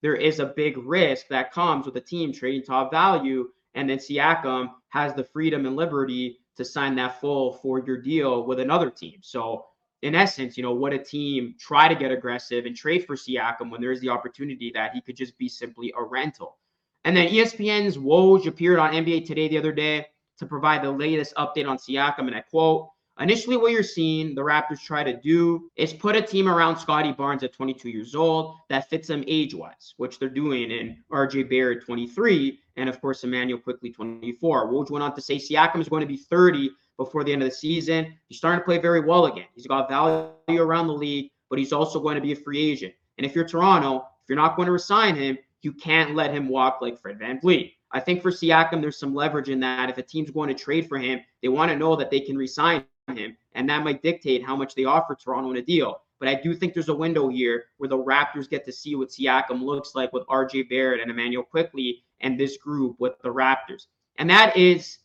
there 0.04 0.16
is 0.16 0.40
a 0.40 0.46
big 0.46 0.78
risk 0.78 1.28
that 1.30 1.52
comes 1.52 1.86
with 1.86 1.96
a 1.96 2.02
team 2.02 2.34
trading 2.34 2.64
top 2.64 2.92
value. 2.92 3.48
And 3.76 3.90
then 3.90 3.98
Siakam 3.98 4.72
has 4.90 5.14
the 5.14 5.24
freedom 5.24 5.66
and 5.66 5.76
liberty 5.76 6.40
to 6.58 6.66
sign 6.66 6.96
that 6.96 7.20
full 7.22 7.54
four 7.54 7.80
year 7.80 7.98
deal 8.02 8.46
with 8.46 8.60
another 8.60 8.90
team. 8.90 9.20
So 9.22 9.66
in 10.02 10.16
essence, 10.16 10.58
you 10.58 10.64
know, 10.64 10.74
would 10.74 10.94
a 10.94 11.04
team 11.04 11.56
try 11.60 11.88
to 11.88 11.96
get 11.96 12.12
aggressive 12.12 12.66
and 12.66 12.76
trade 12.76 13.06
for 13.06 13.16
Siakam 13.16 13.70
when 13.70 13.82
there 13.82 13.92
is 13.92 14.02
the 14.02 14.10
opportunity 14.10 14.72
that 14.74 14.94
he 14.94 15.02
could 15.02 15.16
just 15.16 15.38
be 15.38 15.48
simply 15.48 15.94
a 15.98 16.04
rental? 16.04 16.58
And 17.04 17.16
then 17.16 17.30
ESPN's 17.30 17.98
Woj 17.98 18.46
appeared 18.46 18.80
on 18.80 18.94
NBA 18.94 19.26
Today 19.26 19.48
the 19.48 19.58
other 19.58 19.72
day 19.72 20.08
to 20.38 20.46
provide 20.46 20.84
the 20.84 20.92
latest 20.92 21.34
update 21.36 21.68
on 21.68 21.78
Siakam. 21.78 22.28
And 22.28 22.36
I 22.36 22.42
quote, 22.42 22.91
Initially, 23.20 23.58
what 23.58 23.72
you're 23.72 23.84
seeing 23.84 24.34
the 24.34 24.42
Raptors 24.42 24.82
try 24.82 25.04
to 25.04 25.20
do 25.20 25.70
is 25.76 25.94
put 25.94 26.16
a 26.16 26.22
team 26.22 26.48
around 26.48 26.78
Scottie 26.78 27.12
Barnes 27.12 27.44
at 27.44 27.54
22 27.54 27.90
years 27.90 28.16
old 28.16 28.56
that 28.70 28.90
fits 28.90 29.10
him 29.10 29.24
age 29.28 29.54
wise, 29.54 29.94
which 29.98 30.18
they're 30.18 30.30
doing 30.30 30.72
in 30.72 30.98
RJ 31.12 31.50
Barrett 31.50 31.86
23 31.86 32.60
and, 32.78 32.90
of 32.90 33.00
course, 33.02 33.24
Immanuel 33.24 33.60
Quickley 33.60 33.92
24. 33.92 34.72
Woj 34.72 34.90
went 34.90 35.04
on 35.04 35.14
to 35.14 35.22
say 35.22 35.36
Siakam 35.36 35.82
is 35.82 35.90
going 35.90 36.02
to 36.02 36.08
be 36.08 36.18
30 36.18 36.72
before 36.98 37.24
the 37.24 37.34
end 37.34 37.44
of 37.44 37.50
the 37.50 37.56
season. 37.56 38.16
He's 38.28 38.38
starting 38.38 38.62
to 38.62 38.66
play 38.66 38.78
very 38.78 39.02
well 39.02 39.26
again. 39.26 39.46
He's 39.56 39.68
got 39.68 39.90
value 39.90 40.62
around 40.62 40.88
the 40.88 40.94
league, 40.94 41.32
but 41.50 41.60
he's 41.60 41.74
also 41.74 42.00
going 42.00 42.16
to 42.16 42.22
be 42.22 42.32
a 42.32 42.36
free 42.36 42.72
agent. 42.72 42.94
And 43.18 43.26
if 43.26 43.36
you're 43.36 43.48
Toronto, 43.48 43.98
if 43.98 44.30
you're 44.30 44.38
not 44.38 44.56
going 44.56 44.68
to 44.68 44.72
resign 44.72 45.16
him, 45.16 45.38
you 45.62 45.74
can't 45.74 46.16
let 46.16 46.34
him 46.34 46.48
walk 46.48 46.80
like 46.82 47.00
Fred 47.00 47.20
Van 47.20 47.40
VanVleet. 47.40 47.74
I 47.92 48.00
think 48.00 48.22
for 48.22 48.32
Siakam, 48.32 48.82
there's 48.82 48.98
some 48.98 49.14
leverage 49.14 49.50
in 49.50 49.60
that. 49.60 49.90
If 49.90 49.98
a 49.98 50.02
team's 50.02 50.32
going 50.32 50.48
to 50.48 50.56
trade 50.56 50.88
for 50.88 50.98
him, 50.98 51.20
they 51.42 51.50
want 51.50 51.72
to 51.72 51.78
know 51.78 51.96
that 51.98 52.10
they 52.10 52.22
can 52.22 52.38
resign 52.38 52.86
him, 53.18 53.38
and 53.54 53.70
that 53.70 53.84
might 53.84 54.02
dictate 54.02 54.44
how 54.44 54.56
much 54.56 54.76
they 54.76 54.86
offer 54.86 55.16
Toronto 55.16 55.52
in 55.52 55.58
a 55.58 55.62
deal. 55.62 56.02
But 56.20 56.30
I 56.30 56.36
do 56.36 56.54
think 56.54 56.74
there's 56.74 56.90
a 56.90 56.96
window 56.96 57.30
here 57.30 57.66
where 57.78 57.90
the 57.90 57.98
Raptors 57.98 58.48
get 58.48 58.64
to 58.66 58.72
see 58.72 58.96
what 58.96 59.10
Siakam 59.10 59.64
looks 59.64 59.96
like 59.96 60.14
with 60.14 60.28
RJ 60.28 60.70
Barrett 60.70 61.02
and 61.02 61.10
Immanuel 61.10 61.44
Quickley 61.44 62.04
and 62.20 62.40
this 62.40 62.58
group 62.58 62.96
with 63.00 63.14
the 63.24 63.30
Raptors. 63.30 63.88
And 64.18 64.30
that 64.30 64.56
is 64.56 65.00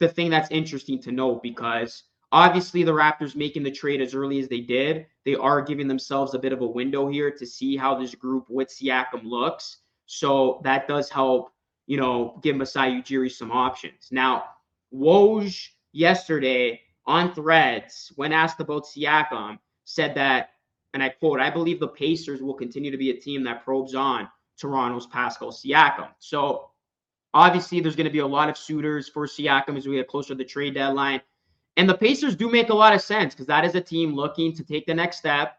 the 0.00 0.08
thing 0.08 0.28
that's 0.28 0.50
interesting 0.50 1.00
to 1.02 1.12
note 1.12 1.42
because 1.42 2.02
obviously 2.32 2.82
the 2.82 2.92
Raptors 2.92 3.36
making 3.36 3.62
the 3.62 3.70
trade 3.70 4.00
as 4.00 4.12
early 4.12 4.40
as 4.40 4.48
they 4.48 4.60
did, 4.60 5.06
they 5.24 5.36
are 5.36 5.62
giving 5.62 5.86
themselves 5.86 6.34
a 6.34 6.38
bit 6.38 6.52
of 6.52 6.60
a 6.62 6.66
window 6.66 7.08
here 7.08 7.30
to 7.30 7.46
see 7.46 7.76
how 7.76 7.94
this 7.94 8.16
group 8.16 8.46
with 8.48 8.68
Siakam 8.68 9.24
looks. 9.24 9.78
So 10.06 10.60
that 10.64 10.88
does 10.88 11.08
help, 11.08 11.52
you 11.86 11.96
know, 11.96 12.40
give 12.42 12.56
Masai 12.56 13.00
Ujiri 13.00 13.30
some 13.30 13.52
options. 13.52 14.08
Now, 14.10 14.46
Woj 14.92 15.68
yesterday 15.92 16.80
on 17.06 17.34
threads, 17.34 18.12
when 18.16 18.32
asked 18.32 18.60
about 18.60 18.84
Siakam, 18.84 19.58
said 19.84 20.14
that, 20.16 20.50
and 20.94 21.02
I 21.02 21.10
quote, 21.10 21.40
I 21.40 21.50
believe 21.50 21.78
the 21.78 21.88
Pacers 21.88 22.42
will 22.42 22.54
continue 22.54 22.90
to 22.90 22.96
be 22.96 23.10
a 23.10 23.20
team 23.20 23.44
that 23.44 23.64
probes 23.64 23.94
on 23.94 24.28
Toronto's 24.58 25.06
Pascal 25.06 25.50
Siakam. 25.50 26.08
So 26.18 26.70
Obviously, 27.36 27.80
there's 27.80 27.96
going 27.96 28.06
to 28.06 28.10
be 28.10 28.20
a 28.20 28.26
lot 28.26 28.48
of 28.48 28.56
suitors 28.56 29.10
for 29.10 29.26
Siakam 29.26 29.76
as 29.76 29.86
we 29.86 29.96
get 29.96 30.08
closer 30.08 30.28
to 30.28 30.34
the 30.36 30.44
trade 30.44 30.72
deadline. 30.72 31.20
And 31.76 31.86
the 31.86 31.94
Pacers 31.94 32.34
do 32.34 32.50
make 32.50 32.70
a 32.70 32.74
lot 32.74 32.94
of 32.94 33.02
sense 33.02 33.34
because 33.34 33.46
that 33.48 33.62
is 33.62 33.74
a 33.74 33.80
team 33.82 34.14
looking 34.14 34.56
to 34.56 34.64
take 34.64 34.86
the 34.86 34.94
next 34.94 35.18
step. 35.18 35.58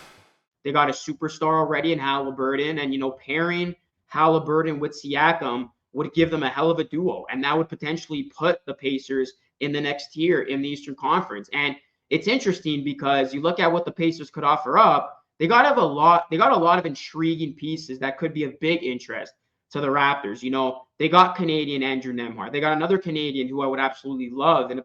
They 0.63 0.71
got 0.71 0.89
a 0.89 0.93
superstar 0.93 1.59
already 1.59 1.93
in 1.93 1.99
Halliburton, 1.99 2.79
and 2.79 2.93
you 2.93 2.99
know, 2.99 3.11
pairing 3.11 3.75
Halliburton 4.07 4.79
with 4.79 4.91
Siakam 4.91 5.69
would 5.93 6.13
give 6.13 6.31
them 6.31 6.43
a 6.43 6.49
hell 6.49 6.69
of 6.69 6.79
a 6.79 6.83
duo, 6.83 7.25
and 7.29 7.43
that 7.43 7.57
would 7.57 7.69
potentially 7.69 8.23
put 8.23 8.65
the 8.65 8.73
Pacers 8.73 9.33
in 9.59 9.71
the 9.71 9.81
next 9.81 10.13
tier 10.13 10.41
in 10.41 10.61
the 10.61 10.69
Eastern 10.69 10.95
Conference. 10.95 11.49
And 11.53 11.75
it's 12.09 12.27
interesting 12.27 12.83
because 12.83 13.33
you 13.33 13.41
look 13.41 13.59
at 13.59 13.71
what 13.71 13.85
the 13.85 13.91
Pacers 13.91 14.29
could 14.29 14.43
offer 14.43 14.77
up. 14.77 15.17
They 15.39 15.47
got 15.47 15.65
have 15.65 15.77
a 15.77 15.81
lot. 15.85 16.29
They 16.29 16.37
got 16.37 16.51
a 16.51 16.57
lot 16.57 16.77
of 16.77 16.85
intriguing 16.85 17.53
pieces 17.53 17.99
that 17.99 18.17
could 18.17 18.33
be 18.33 18.43
of 18.43 18.59
big 18.59 18.83
interest 18.83 19.33
to 19.71 19.81
the 19.81 19.87
Raptors. 19.87 20.43
You 20.43 20.51
know, 20.51 20.83
they 20.99 21.09
got 21.09 21.35
Canadian 21.35 21.81
Andrew 21.81 22.13
Nembhard. 22.13 22.51
They 22.51 22.59
got 22.59 22.73
another 22.73 22.97
Canadian 22.97 23.47
who 23.47 23.61
I 23.61 23.67
would 23.67 23.79
absolutely 23.79 24.29
love 24.29 24.69
in 24.71 24.79
a 24.79 24.83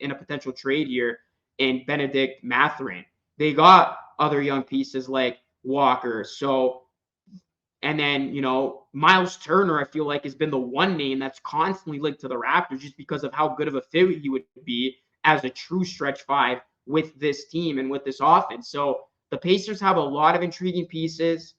in 0.00 0.10
a 0.10 0.14
potential 0.14 0.52
trade 0.52 0.86
here 0.86 1.18
in 1.58 1.84
Bennedict 1.86 2.44
Mathurin. 2.44 3.04
They 3.38 3.52
got 3.52 3.98
other 4.18 4.42
young 4.42 4.62
pieces 4.62 5.08
like 5.08 5.38
Walker. 5.62 6.24
So, 6.24 6.82
and 7.82 7.98
then, 7.98 8.34
you 8.34 8.40
know, 8.40 8.84
Miles 8.92 9.36
Turner, 9.36 9.80
I 9.80 9.84
feel 9.84 10.06
like 10.06 10.24
has 10.24 10.34
been 10.34 10.50
the 10.50 10.58
one 10.58 10.96
name 10.96 11.18
that's 11.18 11.40
constantly 11.40 12.00
linked 12.00 12.20
to 12.22 12.28
the 12.28 12.34
Raptors 12.34 12.80
just 12.80 12.96
because 12.96 13.24
of 13.24 13.32
how 13.32 13.48
good 13.48 13.68
of 13.68 13.74
a 13.74 13.82
fit 13.82 14.18
he 14.20 14.28
would 14.28 14.44
be 14.64 14.96
as 15.24 15.44
a 15.44 15.50
true 15.50 15.84
stretch 15.84 16.22
five 16.22 16.60
with 16.86 17.18
this 17.18 17.48
team 17.48 17.78
and 17.78 17.90
with 17.90 18.04
this 18.04 18.18
offense. 18.20 18.70
So 18.70 19.00
the 19.30 19.36
Pacers 19.36 19.80
have 19.80 19.96
a 19.96 20.00
lot 20.00 20.34
of 20.34 20.42
intriguing 20.42 20.86
pieces. 20.86 21.54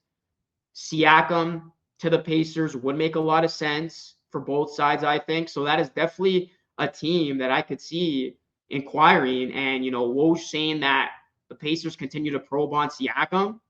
Siakam 0.74 1.70
to 2.00 2.10
the 2.10 2.18
Pacers 2.18 2.76
would 2.76 2.96
make 2.96 3.16
a 3.16 3.20
lot 3.20 3.44
of 3.44 3.50
sense 3.50 4.14
for 4.30 4.40
both 4.40 4.74
sides, 4.74 5.04
I 5.04 5.18
think. 5.18 5.48
So 5.48 5.64
that 5.64 5.80
is 5.80 5.88
definitely 5.90 6.50
a 6.78 6.88
team 6.88 7.38
that 7.38 7.50
I 7.50 7.62
could 7.62 7.80
see 7.80 8.36
inquiring. 8.70 9.52
And, 9.52 9.84
you 9.84 9.90
know, 9.90 10.08
Woj 10.08 10.38
saying 10.38 10.80
that 10.80 11.10
the 11.48 11.54
Pacers 11.54 11.96
continue 11.96 12.32
to 12.32 12.38
probe 12.38 12.72
on 12.72 12.88
Siakam, 12.88 13.60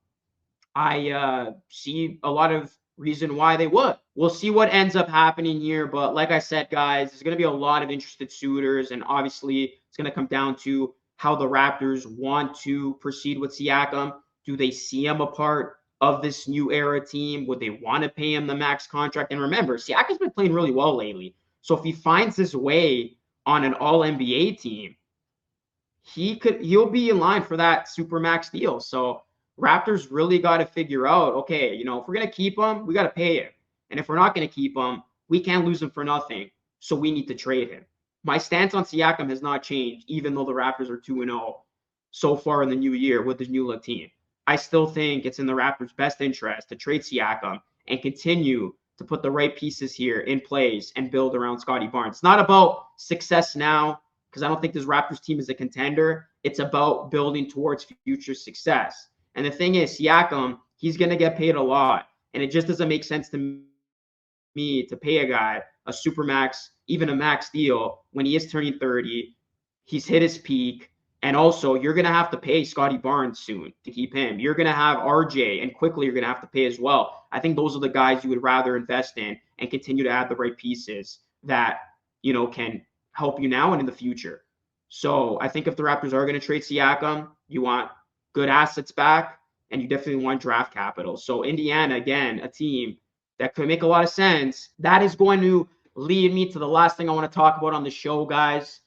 I 0.75 1.11
uh, 1.11 1.53
see 1.69 2.19
a 2.23 2.29
lot 2.29 2.51
of 2.51 2.71
reason 2.97 3.35
why 3.35 3.55
they 3.55 3.67
would. 3.67 3.97
We'll 4.15 4.29
see 4.29 4.51
what 4.51 4.71
ends 4.73 4.95
up 4.95 5.09
happening 5.09 5.59
here. 5.59 5.87
But 5.87 6.13
like 6.13 6.31
I 6.31 6.39
said, 6.39 6.69
guys, 6.69 7.09
there's 7.09 7.23
going 7.23 7.35
to 7.35 7.37
be 7.37 7.43
a 7.43 7.51
lot 7.51 7.81
of 7.81 7.89
interested 7.89 8.31
suitors. 8.31 8.91
And 8.91 9.03
obviously, 9.05 9.73
it's 9.87 9.97
going 9.97 10.05
to 10.05 10.11
come 10.11 10.27
down 10.27 10.55
to 10.57 10.93
how 11.15 11.35
the 11.35 11.45
Raptors 11.45 12.05
want 12.05 12.55
to 12.59 12.95
proceed 12.95 13.39
with 13.39 13.51
Siakam. 13.51 14.13
Do 14.45 14.55
they 14.55 14.71
see 14.71 15.05
him 15.05 15.21
a 15.21 15.27
part 15.27 15.77
of 16.01 16.21
this 16.21 16.47
new 16.47 16.71
era 16.71 17.05
team? 17.05 17.47
Would 17.47 17.59
they 17.59 17.71
want 17.71 18.03
to 18.03 18.09
pay 18.09 18.33
him 18.33 18.47
the 18.47 18.55
max 18.55 18.87
contract? 18.87 19.31
And 19.31 19.41
remember, 19.41 19.77
Siakam's 19.77 20.17
been 20.17 20.31
playing 20.31 20.53
really 20.53 20.71
well 20.71 20.95
lately. 20.95 21.35
So 21.61 21.77
if 21.77 21.83
he 21.83 21.91
finds 21.91 22.35
his 22.35 22.55
way 22.55 23.17
on 23.45 23.63
an 23.63 23.73
all 23.75 23.99
NBA 23.99 24.61
team, 24.61 24.95
he 26.13 26.35
could 26.35 26.61
he'll 26.61 26.89
be 26.89 27.09
in 27.09 27.19
line 27.19 27.43
for 27.43 27.57
that 27.57 27.89
super 27.89 28.19
max 28.19 28.49
deal. 28.49 28.79
So 28.79 29.23
Raptors 29.59 30.07
really 30.09 30.39
got 30.39 30.57
to 30.57 30.65
figure 30.65 31.05
out, 31.05 31.33
okay, 31.33 31.75
you 31.75 31.83
know, 31.83 32.01
if 32.01 32.07
we're 32.07 32.13
gonna 32.13 32.31
keep 32.31 32.57
him, 32.57 32.85
we 32.85 32.93
got 32.93 33.03
to 33.03 33.09
pay 33.09 33.41
him, 33.41 33.49
and 33.89 33.99
if 33.99 34.07
we're 34.07 34.15
not 34.15 34.33
gonna 34.33 34.47
keep 34.47 34.77
him, 34.77 35.03
we 35.27 35.39
can't 35.39 35.65
lose 35.65 35.81
him 35.81 35.91
for 35.91 36.03
nothing. 36.03 36.49
So 36.79 36.95
we 36.95 37.11
need 37.11 37.27
to 37.27 37.35
trade 37.35 37.69
him. 37.69 37.85
My 38.23 38.37
stance 38.37 38.73
on 38.73 38.83
Siakam 38.83 39.29
has 39.29 39.41
not 39.41 39.63
changed, 39.63 40.05
even 40.07 40.33
though 40.33 40.45
the 40.45 40.53
Raptors 40.53 40.89
are 40.89 40.97
two 40.97 41.21
and 41.21 41.29
zero 41.29 41.41
oh 41.41 41.61
so 42.11 42.35
far 42.35 42.63
in 42.63 42.69
the 42.69 42.75
new 42.75 42.93
year 42.93 43.21
with 43.21 43.37
this 43.37 43.49
new 43.49 43.67
look 43.67 43.83
team. 43.83 44.09
I 44.47 44.55
still 44.55 44.87
think 44.87 45.25
it's 45.25 45.39
in 45.39 45.45
the 45.45 45.53
Raptors' 45.53 45.95
best 45.95 46.21
interest 46.21 46.69
to 46.69 46.75
trade 46.75 47.01
Siakam 47.01 47.61
and 47.87 48.01
continue 48.01 48.73
to 48.97 49.03
put 49.03 49.21
the 49.21 49.31
right 49.31 49.55
pieces 49.55 49.93
here 49.93 50.21
in 50.21 50.41
place 50.41 50.91
and 50.95 51.11
build 51.11 51.35
around 51.35 51.59
Scottie 51.59 51.87
Barnes. 51.87 52.17
It's 52.17 52.23
not 52.23 52.39
about 52.39 52.87
success 52.97 53.55
now 53.55 54.01
because 54.29 54.43
I 54.43 54.47
don't 54.47 54.61
think 54.61 54.73
this 54.73 54.85
Raptors 54.85 55.21
team 55.21 55.39
is 55.39 55.49
a 55.49 55.53
contender. 55.53 56.27
It's 56.43 56.59
about 56.59 57.11
building 57.11 57.49
towards 57.49 57.85
future 58.03 58.33
success. 58.33 59.09
And 59.35 59.45
the 59.45 59.51
thing 59.51 59.75
is, 59.75 59.97
Siakam, 59.97 60.59
he's 60.75 60.97
going 60.97 61.09
to 61.09 61.15
get 61.15 61.37
paid 61.37 61.55
a 61.55 61.61
lot. 61.61 62.07
And 62.33 62.43
it 62.43 62.51
just 62.51 62.67
doesn't 62.67 62.87
make 62.87 63.03
sense 63.03 63.29
to 63.29 63.61
me 64.55 64.85
to 64.85 64.97
pay 64.97 65.19
a 65.19 65.27
guy 65.27 65.61
a 65.89 65.93
super 65.93 66.23
max, 66.23 66.71
even 66.87 67.09
a 67.09 67.15
max 67.15 67.49
deal 67.49 68.05
when 68.11 68.25
he 68.25 68.35
is 68.35 68.49
turning 68.49 68.79
30. 68.79 69.35
He's 69.85 70.05
hit 70.05 70.21
his 70.21 70.37
peak. 70.37 70.91
And 71.21 71.35
also, 71.35 71.75
you're 71.75 71.93
going 71.93 72.05
to 72.05 72.13
have 72.13 72.29
to 72.29 72.37
pay 72.37 72.63
Scottie 72.63 72.97
Barnes 72.97 73.39
soon 73.39 73.73
to 73.83 73.91
keep 73.91 74.13
him. 74.13 74.39
You're 74.39 74.53
going 74.53 74.67
to 74.67 74.71
have 74.71 74.99
RJ, 74.99 75.61
and 75.61 75.75
Quickley 75.75 76.05
you're 76.05 76.13
going 76.13 76.23
to 76.23 76.29
have 76.29 76.39
to 76.39 76.47
pay 76.47 76.65
as 76.65 76.79
well. 76.79 77.25
I 77.33 77.41
think 77.41 77.57
those 77.57 77.75
are 77.75 77.79
the 77.79 77.89
guys 77.89 78.23
you 78.23 78.29
would 78.29 78.41
rather 78.41 78.77
invest 78.77 79.17
in 79.17 79.37
and 79.57 79.69
continue 79.69 80.05
to 80.05 80.09
add 80.09 80.29
the 80.29 80.37
right 80.37 80.55
pieces 80.55 81.19
that, 81.43 81.79
you 82.21 82.31
know, 82.31 82.47
can 82.47 82.81
help 83.11 83.39
you 83.41 83.47
now 83.47 83.71
and 83.73 83.79
in 83.79 83.85
the 83.85 83.91
future. 83.91 84.43
So 84.89 85.37
I 85.41 85.47
think 85.47 85.67
if 85.67 85.75
the 85.75 85.83
Raptors 85.83 86.13
are 86.13 86.25
going 86.25 86.39
to 86.39 86.45
trade 86.45 86.63
Siakam, 86.63 87.27
you 87.47 87.61
want 87.61 87.91
good 88.33 88.49
assets 88.49 88.91
back 88.91 89.39
and 89.71 89.81
you 89.81 89.87
definitely 89.87 90.23
want 90.23 90.41
draft 90.41 90.73
capital. 90.73 91.17
So 91.17 91.43
Indiana, 91.43 91.95
again, 91.95 92.39
a 92.39 92.47
team 92.47 92.97
that 93.37 93.55
could 93.55 93.67
make 93.67 93.83
a 93.83 93.87
lot 93.87 94.03
of 94.03 94.09
sense. 94.09 94.69
That 94.79 95.03
is 95.03 95.15
going 95.15 95.41
to 95.41 95.67
lead 95.95 96.33
me 96.33 96.51
to 96.51 96.59
the 96.59 96.67
last 96.67 96.97
thing 96.97 97.09
I 97.09 97.13
want 97.13 97.31
to 97.31 97.35
talk 97.35 97.57
about 97.57 97.73
on 97.73 97.83
the 97.83 97.89
show, 97.89 98.25
guys. 98.25 98.81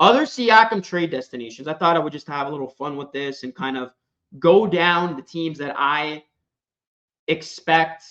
Other 0.00 0.22
Siakam 0.22 0.82
trade 0.82 1.10
destinations. 1.10 1.66
I 1.66 1.74
thought 1.74 1.96
I 1.96 1.98
would 1.98 2.12
just 2.12 2.28
have 2.28 2.46
a 2.46 2.50
little 2.50 2.68
fun 2.68 2.96
with 2.96 3.10
this 3.12 3.42
and 3.42 3.54
kind 3.54 3.76
of 3.76 3.90
go 4.38 4.66
down 4.66 5.16
the 5.16 5.22
teams 5.22 5.58
that 5.58 5.74
I 5.76 6.24
expect 7.26 8.04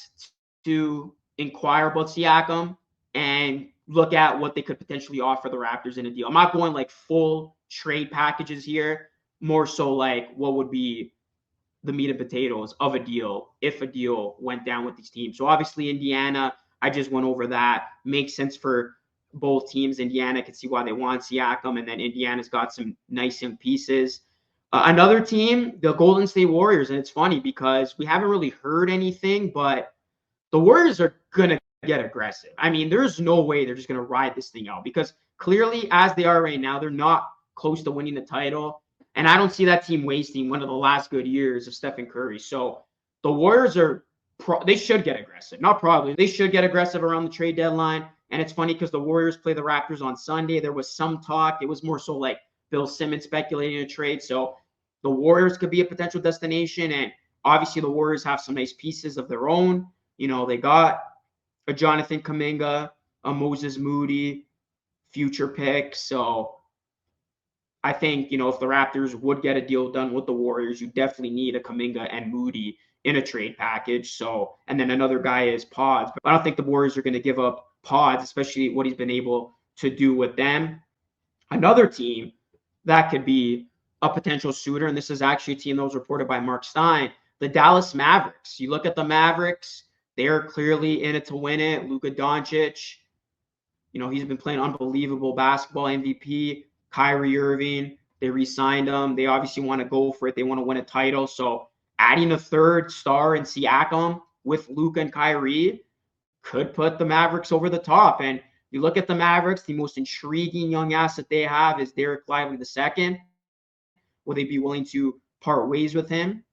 to 0.66 1.14
inquire 1.38 1.88
about 1.92 2.08
Siakam 2.08 2.78
and 3.14 3.68
look 3.88 4.14
at 4.14 4.38
what 4.38 4.56
they 4.56 4.62
could 4.62 4.78
potentially 4.78 5.22
offer 5.22 5.50
the 5.50 5.58
Raptors 5.58 5.98
in 5.98 6.06
a 6.06 6.12
deal. 6.12 6.28
I'm 6.28 6.34
not 6.34 6.54
going 6.54 6.74
like 6.74 6.90
full 6.90 7.56
trade 7.70 8.12
packages 8.12 8.64
here, 8.66 9.10
more 9.40 9.66
so 9.66 9.94
like 9.94 10.30
what 10.36 10.56
would 10.56 10.72
be 10.72 11.14
the 11.84 11.94
meat 11.94 12.10
and 12.10 12.20
potatoes 12.20 12.76
of 12.80 12.96
a 12.96 13.00
deal 13.00 13.54
if 13.62 13.82
a 13.82 13.88
deal 13.88 14.36
went 14.40 14.66
down 14.66 14.86
with 14.86 14.96
these 14.96 15.10
teams. 15.10 15.38
So 15.38 15.48
obviously 15.48 15.90
Indiana, 15.90 16.54
I 16.82 16.90
just 16.90 17.12
went 17.12 17.26
over 17.26 17.48
that. 17.48 17.88
Makes 18.04 18.36
sense 18.36 18.58
for 18.58 18.98
both 19.34 19.72
teams. 19.72 20.00
Indiana 20.00 20.42
can 20.42 20.54
see 20.54 20.68
why 20.68 20.84
they 20.84 20.92
want 20.92 21.22
Siakam, 21.22 21.80
and 21.80 21.88
then 21.88 22.00
Indiana's 22.00 22.50
got 22.50 22.74
some 22.74 22.96
nice 23.10 23.42
young 23.42 23.58
pieces. 23.58 24.22
Uh, 24.74 24.84
another 24.86 25.22
team, 25.22 25.78
the 25.82 25.94
Golden 25.94 26.28
State 26.28 26.46
Warriors, 26.46 26.90
and 26.90 27.00
it's 27.00 27.10
funny 27.10 27.40
because 27.40 27.98
we 27.98 28.06
haven't 28.06 28.30
really 28.30 28.50
heard 28.50 28.90
anything, 28.90 29.50
but 29.52 29.94
the 30.52 30.60
Warriors 30.60 31.00
are 31.00 31.16
gonna 31.32 31.60
get 31.86 32.04
aggressive. 32.04 32.52
I 32.58 32.70
mean, 32.70 32.90
there's 32.90 33.20
no 33.20 33.42
way 33.42 33.66
they're 33.66 33.76
just 33.76 33.88
going 33.88 34.00
to 34.00 34.06
ride 34.06 34.36
this 34.36 34.50
thing 34.50 34.68
out 34.68 34.84
because 34.84 35.14
clearly, 35.38 35.88
as 35.92 36.14
they 36.16 36.26
are 36.26 36.42
right 36.42 36.60
now, 36.60 36.80
they're 36.80 36.90
not 36.90 37.30
close 37.56 37.84
to 37.84 37.92
winning 37.92 38.16
the 38.16 38.22
title. 38.22 38.82
And 39.16 39.28
I 39.28 39.38
don't 39.38 39.52
see 39.52 39.66
that 39.66 39.86
team 39.86 40.04
wasting 40.04 40.50
one 40.50 40.62
of 40.62 40.68
the 40.68 40.76
last 40.76 41.10
good 41.10 41.28
years 41.28 41.68
of 41.68 41.74
Stephen 41.74 42.06
Curry. 42.06 42.40
So 42.40 42.84
the 43.24 43.32
Warriors 43.32 43.76
are, 43.78 44.06
pro- 44.38 44.64
they 44.64 44.76
should 44.76 45.04
get 45.04 45.20
aggressive. 45.20 45.60
Not 45.60 45.80
probably. 45.80 46.14
They 46.14 46.28
should 46.28 46.52
get 46.52 46.64
aggressive 46.64 47.04
around 47.04 47.26
the 47.26 47.32
trade 47.32 47.56
deadline. 47.56 48.08
And 48.30 48.42
it's 48.42 48.54
funny 48.54 48.74
because 48.74 48.92
the 48.92 49.00
Warriors 49.00 49.38
play 49.38 49.54
the 49.54 49.62
Raptors 49.62 50.02
on 50.02 50.16
Sunday. 50.16 50.60
There 50.60 50.74
was 50.74 50.92
some 50.92 51.20
talk. 51.22 51.60
It 51.62 51.68
was 51.68 51.84
more 51.84 51.98
so 51.98 52.16
like 52.16 52.40
Bill 52.70 52.86
Simmons 52.86 53.24
speculating 53.24 53.80
a 53.80 53.88
trade. 53.88 54.22
So 54.22 54.56
the 55.02 55.10
Warriors 55.10 55.58
could 55.58 55.72
be 55.72 55.82
a 55.82 55.86
potential 55.86 56.22
destination. 56.22 56.92
And 56.92 57.12
obviously, 57.46 57.82
the 57.82 57.90
Warriors 57.90 58.24
have 58.24 58.42
some 58.42 58.56
nice 58.56 58.74
pieces 58.74 59.18
of 59.18 59.30
their 59.30 59.50
own. 59.50 59.88
You 60.18 60.28
know, 60.28 60.46
they 60.46 60.58
got 60.58 61.00
a 61.68 61.74
Jonathan 61.74 62.22
Kuminga, 62.22 62.92
a 63.24 63.34
Moses 63.34 63.78
Moody 63.78 64.48
future 65.12 65.48
pick. 65.48 65.96
So 65.96 66.56
I 67.84 67.94
think, 67.94 68.32
you 68.32 68.38
know, 68.38 68.50
if 68.50 68.60
the 68.60 68.66
Raptors 68.66 69.16
would 69.16 69.42
get 69.42 69.58
a 69.58 69.66
deal 69.66 69.92
done 69.92 70.14
with 70.14 70.26
the 70.26 70.34
Warriors, 70.34 70.82
you 70.82 70.88
definitely 70.88 71.32
need 71.32 71.56
a 71.56 71.60
Kuminga 71.60 72.08
and 72.12 72.32
Moody 72.32 72.78
in 73.04 73.18
a 73.18 73.22
trade 73.22 73.58
package. 73.58 74.14
So, 74.14 74.56
and 74.68 74.80
then 74.80 74.92
another 74.92 75.20
guy 75.20 75.48
is 75.48 75.64
Pods. 75.64 76.12
But 76.14 76.30
I 76.30 76.34
don't 76.34 76.44
think 76.44 76.58
the 76.58 76.64
Warriors 76.64 76.98
are 76.98 77.02
going 77.02 77.14
to 77.14 77.20
give 77.20 77.40
up 77.40 77.68
Pods, 77.84 78.24
especially 78.24 78.70
what 78.70 78.86
he's 78.86 78.96
been 78.96 79.10
able 79.10 79.54
to 79.78 79.90
do 79.90 80.16
with 80.16 80.36
them. 80.36 80.82
Another 81.52 81.88
team 81.88 82.34
that 82.86 83.10
could 83.10 83.26
be 83.26 83.68
a 84.02 84.10
potential 84.10 84.52
suitor, 84.52 84.88
and 84.88 84.98
this 84.98 85.10
is 85.10 85.22
actually 85.22 85.54
a 85.54 85.58
team 85.58 85.78
that 85.78 85.84
was 85.84 85.96
reported 85.96 86.28
by 86.28 86.40
Mark 86.40 86.64
Stein, 86.64 87.12
the 87.40 87.48
Dallas 87.48 87.96
Mavericks. 87.96 88.60
You 88.60 88.70
look 88.70 88.86
at 88.86 88.96
the 88.96 89.04
Mavericks, 89.04 89.84
they're 90.18 90.44
clearly 90.44 91.04
in 91.04 91.16
it 91.16 91.26
to 91.26 91.36
win 91.36 91.60
it. 91.60 91.88
Luka 91.88 92.12
Doncic, 92.12 92.96
you 93.94 94.00
know, 94.00 94.10
he's 94.10 94.26
been 94.26 94.38
playing 94.38 94.60
unbelievable 94.60 95.34
basketball, 95.34 95.86
MVP. 95.86 96.66
Kyrie 96.92 97.38
Irving, 97.38 97.98
they 98.20 98.30
re 98.30 98.46
signed 98.46 98.88
him. 98.88 99.16
They 99.16 99.28
obviously 99.28 99.64
want 99.64 99.82
to 99.82 99.88
go 99.88 100.12
for 100.12 100.28
it. 100.28 100.36
They 100.36 100.44
want 100.44 100.60
to 100.60 100.64
win 100.64 100.78
a 100.78 100.84
title. 100.84 101.28
So 101.28 101.68
adding 102.00 102.32
a 102.32 102.38
third 102.38 102.92
star 102.92 103.36
in 103.36 103.44
Siakam 103.44 104.22
with 104.44 104.68
Luka 104.70 105.02
and 105.02 105.14
Kyrie 105.14 105.82
could 106.42 106.74
put 106.74 106.98
the 106.98 107.06
Mavericks 107.06 107.52
over 107.52 107.70
the 107.70 107.78
top. 107.78 108.22
And 108.22 108.42
you 108.72 108.82
look 108.82 108.98
at 108.98 109.08
the 109.08 109.16
Mavericks, 109.16 109.64
the 109.64 109.74
most 109.74 109.98
intriguing 109.98 110.72
young 110.72 110.94
asset 110.94 111.28
they 111.30 111.44
have 111.44 111.80
is 111.80 111.94
Dereck 111.94 112.22
Lively 112.28 112.58
II. 112.58 113.22
Will 114.26 114.36
they 114.36 114.44
be 114.44 114.60
willing 114.60 114.86
to 114.86 115.20
part 115.42 115.70
ways 115.70 115.94
with 115.94 116.10
him? 116.10 116.44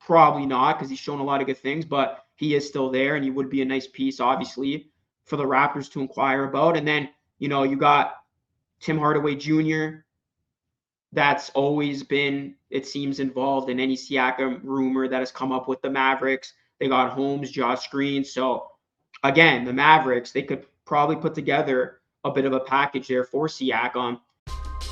Probably 0.00 0.46
not, 0.46 0.78
because 0.78 0.90
he's 0.90 0.98
shown 0.98 1.20
a 1.20 1.24
lot 1.24 1.40
of 1.40 1.46
good 1.46 1.58
things, 1.58 1.84
but 1.84 2.24
he 2.38 2.54
is 2.54 2.66
still 2.66 2.88
there, 2.88 3.16
and 3.16 3.24
he 3.24 3.30
would 3.30 3.50
be 3.50 3.62
a 3.62 3.64
nice 3.64 3.88
piece, 3.88 4.20
obviously, 4.20 4.90
for 5.24 5.36
the 5.36 5.44
Raptors 5.44 5.90
to 5.90 6.00
inquire 6.00 6.44
about. 6.44 6.76
And 6.76 6.86
then, 6.86 7.08
you 7.40 7.48
know, 7.48 7.64
you 7.64 7.76
got 7.76 8.14
Tim 8.78 8.96
Hardaway 8.96 9.34
Jr. 9.34 10.04
That's 11.12 11.50
always 11.50 12.04
been, 12.04 12.54
it 12.70 12.86
seems, 12.86 13.18
involved 13.18 13.70
in 13.70 13.80
any 13.80 13.96
Siakam 13.96 14.60
rumor 14.62 15.08
that 15.08 15.18
has 15.18 15.32
come 15.32 15.50
up 15.50 15.66
with 15.66 15.82
the 15.82 15.90
Mavericks. 15.90 16.52
They 16.78 16.86
got 16.86 17.10
Holmes, 17.10 17.50
Josh 17.50 17.88
Green. 17.88 18.24
So 18.24 18.68
again, 19.24 19.64
the 19.64 19.72
Mavericks, 19.72 20.30
they 20.30 20.42
could 20.42 20.64
probably 20.84 21.16
put 21.16 21.34
together 21.34 21.98
a 22.22 22.30
bit 22.30 22.44
of 22.44 22.52
a 22.52 22.60
package 22.60 23.08
there 23.08 23.24
for 23.24 23.48
Siakam. 23.48 24.20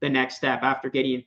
the 0.00 0.08
next 0.08 0.36
step 0.36 0.62
after 0.62 0.88
getting 0.90 1.24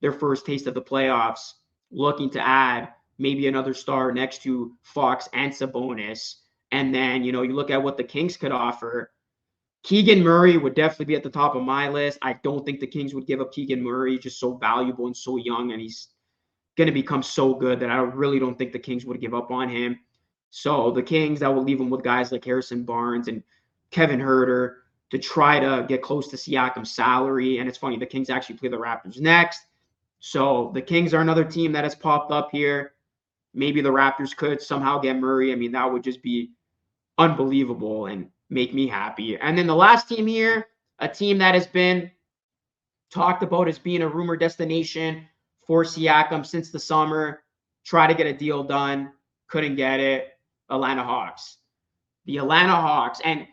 their 0.00 0.12
first 0.12 0.44
taste 0.46 0.66
of 0.66 0.74
the 0.74 0.82
playoffs, 0.82 1.54
looking 1.90 2.30
to 2.30 2.46
add 2.46 2.92
maybe 3.18 3.46
another 3.46 3.74
star 3.74 4.12
next 4.12 4.42
to 4.42 4.72
Fox 4.82 5.28
and 5.32 5.52
Sabonis. 5.52 6.36
And 6.72 6.94
then, 6.94 7.24
you 7.24 7.32
know, 7.32 7.42
you 7.42 7.54
look 7.54 7.70
at 7.70 7.82
what 7.82 7.96
the 7.96 8.04
Kings 8.04 8.36
could 8.36 8.52
offer. 8.52 9.12
Keegan 9.84 10.22
Murray 10.22 10.56
would 10.56 10.74
definitely 10.74 11.04
be 11.06 11.16
at 11.16 11.22
the 11.22 11.30
top 11.30 11.54
of 11.54 11.62
my 11.62 11.88
list. 11.88 12.18
I 12.22 12.34
don't 12.42 12.64
think 12.64 12.80
the 12.80 12.86
Kings 12.86 13.14
would 13.14 13.26
give 13.26 13.40
up 13.40 13.52
Keegan 13.52 13.82
Murray, 13.82 14.18
just 14.18 14.40
so 14.40 14.56
valuable 14.56 15.06
and 15.06 15.16
so 15.16 15.36
young, 15.36 15.72
and 15.72 15.80
he's 15.80 16.08
going 16.76 16.86
to 16.86 16.92
become 16.92 17.22
so 17.22 17.54
good 17.54 17.78
that 17.80 17.90
I 17.90 17.98
really 17.98 18.38
don't 18.38 18.58
think 18.58 18.72
the 18.72 18.78
Kings 18.78 19.04
would 19.04 19.20
give 19.20 19.34
up 19.34 19.50
on 19.50 19.68
him. 19.68 19.98
So 20.50 20.90
the 20.90 21.02
Kings, 21.02 21.42
I 21.42 21.48
will 21.48 21.62
leave 21.62 21.78
them 21.78 21.90
with 21.90 22.02
guys 22.02 22.32
like 22.32 22.44
Harrison 22.44 22.84
Barnes 22.84 23.28
and 23.28 23.42
Kevin 23.90 24.20
Huerter 24.20 24.76
to 25.10 25.18
try 25.18 25.60
to 25.60 25.84
get 25.88 26.02
close 26.02 26.28
to 26.28 26.36
Siakam's 26.36 26.94
salary. 26.94 27.58
And 27.58 27.68
it's 27.68 27.78
funny, 27.78 27.98
the 27.98 28.06
Kings 28.06 28.30
actually 28.30 28.56
play 28.56 28.68
the 28.68 28.76
Raptors 28.76 29.20
next. 29.20 29.60
So 30.20 30.70
the 30.74 30.82
Kings 30.82 31.14
are 31.14 31.20
another 31.20 31.44
team 31.44 31.72
that 31.72 31.84
has 31.84 31.94
popped 31.94 32.32
up 32.32 32.48
here. 32.50 32.92
Maybe 33.52 33.80
the 33.80 33.90
Raptors 33.90 34.34
could 34.36 34.60
somehow 34.60 34.98
get 34.98 35.16
Murray. 35.16 35.52
I 35.52 35.54
mean, 35.54 35.72
that 35.72 35.90
would 35.92 36.02
just 36.02 36.22
be 36.22 36.50
unbelievable 37.18 38.06
and 38.06 38.28
make 38.50 38.74
me 38.74 38.86
happy. 38.88 39.36
And 39.38 39.56
then 39.56 39.66
the 39.66 39.74
last 39.74 40.08
team 40.08 40.26
here, 40.26 40.66
a 40.98 41.08
team 41.08 41.38
that 41.38 41.54
has 41.54 41.66
been 41.66 42.10
talked 43.12 43.42
about 43.42 43.68
as 43.68 43.78
being 43.78 44.02
a 44.02 44.08
rumor 44.08 44.36
destination 44.36 45.26
for 45.66 45.84
Siakam 45.84 46.44
since 46.44 46.70
the 46.70 46.80
summer. 46.80 47.42
Try 47.84 48.06
to 48.06 48.14
get 48.14 48.26
a 48.26 48.32
deal 48.32 48.64
done, 48.64 49.12
couldn't 49.48 49.76
get 49.76 50.00
it. 50.00 50.28
Atlanta 50.70 51.04
Hawks. 51.04 51.58
The 52.24 52.38
Atlanta 52.38 52.74
Hawks. 52.74 53.20
And 53.24 53.46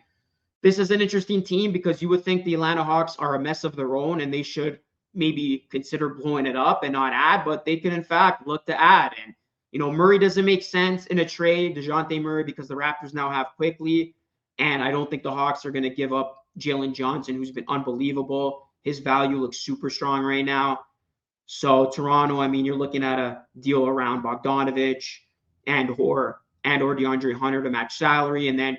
this 0.62 0.78
is 0.78 0.90
an 0.90 1.00
interesting 1.00 1.42
team 1.42 1.72
because 1.72 2.00
you 2.00 2.08
would 2.08 2.24
think 2.24 2.44
the 2.44 2.54
Atlanta 2.54 2.84
Hawks 2.84 3.16
are 3.18 3.34
a 3.34 3.40
mess 3.40 3.64
of 3.64 3.76
their 3.76 3.96
own 3.96 4.20
and 4.20 4.32
they 4.32 4.42
should 4.42 4.78
maybe 5.14 5.66
consider 5.70 6.08
blowing 6.08 6.46
it 6.46 6.56
up 6.56 6.84
and 6.84 6.92
not 6.92 7.12
add, 7.12 7.44
but 7.44 7.64
they 7.64 7.76
can 7.76 7.92
in 7.92 8.04
fact 8.04 8.46
look 8.46 8.64
to 8.66 8.80
add. 8.80 9.12
And 9.22 9.34
you 9.72 9.78
know, 9.78 9.90
Murray 9.90 10.18
doesn't 10.18 10.44
make 10.44 10.62
sense 10.62 11.06
in 11.06 11.18
a 11.18 11.24
trade, 11.24 11.76
DeJounte 11.76 12.20
Murray, 12.22 12.44
because 12.44 12.68
the 12.68 12.74
Raptors 12.74 13.14
now 13.14 13.30
have 13.30 13.48
Quickley. 13.56 14.14
And 14.58 14.82
I 14.82 14.90
don't 14.90 15.10
think 15.10 15.22
the 15.22 15.32
Hawks 15.32 15.64
are 15.64 15.70
going 15.70 15.82
to 15.82 15.90
give 15.90 16.12
up 16.12 16.46
Jalen 16.58 16.94
Johnson, 16.94 17.34
who's 17.34 17.50
been 17.50 17.64
unbelievable. 17.68 18.68
His 18.82 18.98
value 18.98 19.38
looks 19.38 19.58
super 19.58 19.88
strong 19.88 20.22
right 20.22 20.44
now. 20.44 20.80
So 21.46 21.90
Toronto, 21.90 22.40
I 22.40 22.48
mean, 22.48 22.64
you're 22.64 22.76
looking 22.76 23.02
at 23.02 23.18
a 23.18 23.42
deal 23.60 23.86
around 23.86 24.22
Bogdanovich 24.22 25.04
and 25.66 25.94
or 25.98 26.42
and 26.64 26.82
or 26.82 26.94
DeAndre 26.94 27.34
Hunter 27.34 27.62
to 27.62 27.70
match 27.70 27.96
salary. 27.96 28.48
And 28.48 28.58
then 28.58 28.78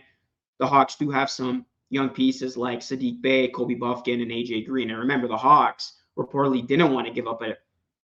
the 0.59 0.67
Hawks 0.67 0.95
do 0.95 1.09
have 1.09 1.29
some 1.29 1.65
young 1.93 2.09
pieces 2.09 2.57
like 2.57 2.79
Saddiq 2.79 3.21
Bey, 3.21 3.47
Kobe 3.49 3.75
Bufkin, 3.75 4.21
and 4.21 4.31
AJ 4.31 4.65
Green. 4.65 4.89
And 4.89 4.99
remember, 4.99 5.27
the 5.27 5.37
Hawks 5.37 5.93
reportedly 6.17 6.65
didn't 6.65 6.91
want 6.91 7.07
to 7.07 7.13
give 7.13 7.27
up 7.27 7.41
a 7.41 7.55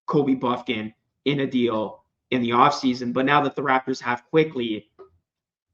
Kobe 0.05 0.35
Bufkin 0.35 0.93
in 1.25 1.41
a 1.41 1.47
deal 1.47 2.03
in 2.31 2.41
the 2.41 2.49
offseason. 2.49 3.13
But 3.13 3.25
now 3.25 3.41
that 3.41 3.55
the 3.55 3.61
Raptors 3.61 4.01
have 4.01 4.25
Quickley, 4.29 4.89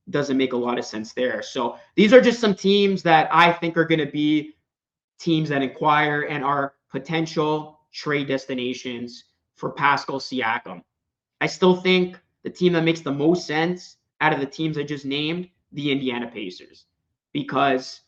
doesn't 0.09 0.37
make 0.37 0.53
a 0.53 0.57
lot 0.57 0.79
of 0.79 0.85
sense 0.85 1.13
there. 1.13 1.41
So 1.41 1.77
these 1.95 2.13
are 2.13 2.21
just 2.21 2.39
some 2.39 2.55
teams 2.55 3.03
that 3.03 3.29
I 3.31 3.53
think 3.53 3.77
are 3.77 3.85
going 3.85 3.99
to 3.99 4.11
be 4.11 4.55
teams 5.19 5.49
that 5.49 5.61
inquire 5.61 6.23
and 6.23 6.43
are 6.43 6.73
potential 6.89 7.79
trade 7.93 8.27
destinations 8.27 9.25
for 9.55 9.71
Pascal 9.71 10.19
Siakam. 10.19 10.81
I 11.41 11.47
still 11.47 11.75
think 11.75 12.19
the 12.43 12.49
team 12.49 12.73
that 12.73 12.83
makes 12.83 13.01
the 13.01 13.11
most 13.11 13.45
sense 13.45 13.97
out 14.21 14.33
of 14.33 14.39
the 14.39 14.45
teams 14.45 14.77
I 14.77 14.83
just 14.83 15.05
named, 15.05 15.49
the 15.71 15.91
Indiana 15.91 16.27
Pacers, 16.27 16.85
because 17.33 18.01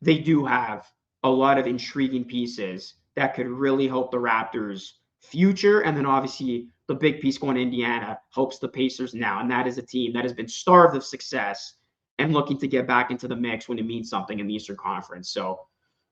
they 0.00 0.18
do 0.18 0.44
have 0.44 0.90
a 1.24 1.30
lot 1.30 1.58
of 1.58 1.66
intriguing 1.66 2.24
pieces 2.24 2.94
that 3.14 3.34
could 3.34 3.46
really 3.46 3.86
help 3.86 4.10
the 4.10 4.16
Raptors' 4.16 4.92
future. 5.20 5.80
And 5.80 5.96
then 5.96 6.06
obviously 6.06 6.68
the 6.88 6.94
big 6.94 7.20
piece 7.20 7.38
going 7.38 7.56
to 7.56 7.62
Indiana 7.62 8.18
helps 8.30 8.58
the 8.58 8.68
Pacers 8.68 9.14
now. 9.14 9.40
And 9.40 9.50
that 9.50 9.66
is 9.66 9.78
a 9.78 9.82
team 9.82 10.12
that 10.14 10.24
has 10.24 10.32
been 10.32 10.48
starved 10.48 10.96
of 10.96 11.04
success 11.04 11.74
and 12.18 12.32
looking 12.32 12.58
to 12.58 12.68
get 12.68 12.86
back 12.86 13.10
into 13.10 13.28
the 13.28 13.36
mix 13.36 13.68
when 13.68 13.78
it 13.78 13.86
means 13.86 14.10
something 14.10 14.40
in 14.40 14.46
the 14.46 14.54
Eastern 14.54 14.76
Conference. 14.76 15.30
So 15.30 15.60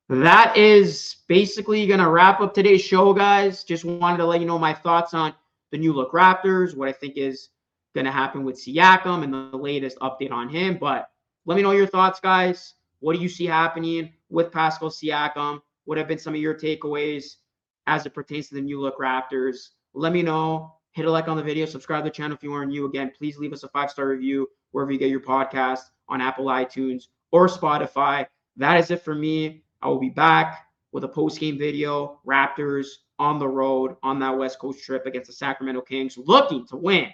that 0.09 0.57
is 0.57 1.17
basically 1.29 1.87
going 1.87 2.01
to 2.01 2.09
wrap 2.09 2.41
up 2.41 2.55
today's 2.55 2.83
show, 2.83 3.13
guys. 3.13 3.65
Just 3.65 3.85
wanted 3.85 4.19
to 4.19 4.27
let 4.27 4.41
you 4.41 4.47
know 4.47 4.59
my 4.59 4.75
thoughts 4.75 5.15
on 5.15 5.35
the 5.71 5.79
new 5.79 5.93
look 5.93 6.13
Raptors, 6.13 6.75
what 6.75 6.89
I 6.89 6.93
think 6.93 7.17
is 7.17 7.51
going 7.95 8.07
to 8.07 8.11
happen 8.13 8.45
with 8.45 8.57
Siakam, 8.57 9.23
and 9.23 9.33
the 9.33 9.57
latest 9.57 9.99
update 10.01 10.33
on 10.33 10.49
him. 10.49 10.79
But 10.79 11.11
let 11.47 11.57
me 11.57 11.63
know 11.63 11.73
your 11.73 11.87
thoughts, 11.87 12.21
guys. 12.21 12.75
What 13.01 13.17
do 13.17 13.23
you 13.23 13.29
see 13.29 13.47
happening 13.47 14.13
with 14.29 14.53
Pascal 14.53 14.91
Siakam? 14.91 15.61
What 15.85 15.99
have 15.99 16.09
been 16.09 16.19
some 16.19 16.35
of 16.35 16.41
your 16.41 16.55
takeaways? 16.55 17.37
as 17.91 18.07
it 18.07 18.15
pertains 18.15 18.49
to 18.49 18.55
the 18.55 18.61
new 18.61 18.81
look 18.81 18.99
Raptors. 18.99 19.71
Let 19.95 20.13
me 20.13 20.23
know. 20.23 20.77
Hit 20.93 21.07
a 21.07 21.11
like 21.11 21.29
on 21.29 21.37
the 21.37 21.43
video, 21.43 21.67
subscribe 21.67 22.05
to 22.05 22.11
the 22.11 22.15
channel 22.15 22.37
if 22.37 22.43
you 22.43 22.53
are 22.53 22.65
new. 22.65 22.87
Again, 22.87 23.13
please 23.17 23.39
leave 23.39 23.53
us 23.53 23.65
a 23.65 23.69
five 23.69 23.91
star 23.91 24.09
review 24.09 24.49
wherever 24.71 24.93
you 24.93 24.99
get 24.99 25.11
your 25.11 25.21
podcast 25.21 25.81
on 26.09 26.21
Apple 26.21 26.47
iTunes 26.47 27.09
or 27.33 27.49
Spotify. 27.49 28.27
That 28.57 28.79
is 28.79 28.91
it 28.91 29.03
for 29.03 29.15
me. 29.15 29.63
I 29.83 29.89
will 29.89 30.01
be 30.01 30.09
back 30.09 30.67
with 30.93 31.05
a 31.05 31.09
post 31.09 31.39
game 31.41 31.59
video. 31.59 32.21
Raptors 32.27 32.87
on 33.19 33.39
the 33.39 33.47
road 33.47 33.97
on 34.03 34.19
that 34.21 34.37
West 34.37 34.59
Coast 34.59 34.85
trip 34.85 35.07
against 35.07 35.29
the 35.29 35.33
Sacramento 35.33 35.83
Kings, 35.83 36.17
looking 36.17 36.67
to 36.67 36.77
win 36.77 37.09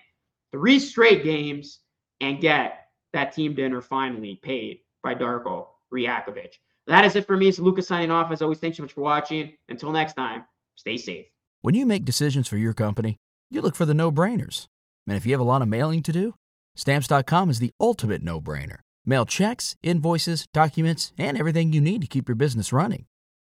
three 0.53 0.79
straight 0.79 1.25
games 1.25 1.81
and 2.21 2.41
get 2.41 2.86
that 3.12 3.33
team 3.33 3.55
dinner 3.55 3.81
finally 3.81 4.40
paid 4.42 4.81
by 5.03 5.14
Darko 5.14 5.69
Rajakovic. 5.92 6.55
That 6.87 7.05
is 7.05 7.16
it 7.16 7.27
for 7.27 7.37
me. 7.37 7.49
It's 7.49 7.59
Lucas 7.59 7.88
signing 7.88 8.11
off. 8.11 8.31
As 8.31 8.42
always, 8.42 8.59
thanks 8.59 8.77
so 8.77 8.83
much 8.83 8.92
for 8.92 9.01
watching. 9.01 9.55
Until 9.69 9.92
next 9.92 10.14
time, 10.14 10.45
stay 10.77 10.97
safe. 10.97 11.27
When 11.62 11.75
you 11.75 11.87
make 11.87 12.05
decisions 12.05 12.47
for 12.47 12.57
your 12.57 12.75
company, 12.75 13.16
you 13.51 13.61
look 13.61 13.75
for 13.75 13.85
the 13.87 13.95
no 13.95 14.12
brainers. 14.12 14.66
And 15.07 15.16
if 15.16 15.27
you 15.27 15.33
have 15.33 15.40
a 15.40 15.45
lot 15.45 15.62
of 15.62 15.69
mailing 15.69 16.03
to 16.05 16.12
do, 16.12 16.35
stamps.com 16.77 17.51
is 17.51 17.59
the 17.59 17.73
ultimate 17.81 18.23
no 18.23 18.40
brainer. 18.40 18.79
Mail 19.05 19.25
checks, 19.25 19.77
invoices, 19.83 20.47
documents, 20.53 21.12
and 21.16 21.38
everything 21.38 21.73
you 21.73 21.81
need 21.81 22.01
to 22.03 22.09
keep 22.09 22.29
your 22.29 22.37
business 22.37 22.73
running. 22.73 23.07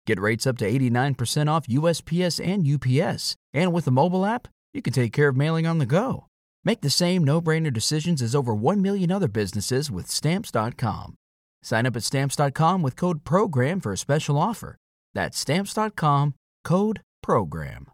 Get 0.07 0.21
rates 0.21 0.47
up 0.47 0.59
to 0.59 0.71
89% 0.71 1.49
off 1.49 1.67
USPS 1.67 2.45
and 2.45 2.67
UPS. 2.67 3.37
And 3.53 3.73
with 3.73 3.85
the 3.85 3.91
mobile 3.91 4.27
app, 4.27 4.49
you 4.73 4.83
can 4.83 4.93
take 4.93 5.13
care 5.13 5.29
of 5.29 5.37
mailing 5.37 5.67
on 5.67 5.79
the 5.79 5.87
go. 5.87 6.27
Make 6.65 6.81
the 6.81 6.91
same 6.91 7.25
no 7.25 7.41
brainer 7.41 7.73
decisions 7.73 8.23
as 8.23 8.35
over 8.35 8.55
1 8.55 8.81
million 8.83 9.11
other 9.11 9.29
businesses 9.29 9.91
with 9.91 10.11
stamps.com. 10.11 11.15
Sign 11.63 11.87
up 11.87 11.97
at 11.97 12.03
stamps.com 12.03 12.83
with 12.83 12.97
code 12.97 13.25
PROGRAM 13.25 13.81
for 13.81 13.93
a 13.93 13.99
special 13.99 14.39
offer. 14.39 14.77
That's 15.15 15.39
stamps.com 15.39 16.35
code 16.65 17.01
PROGRAM. 17.23 17.94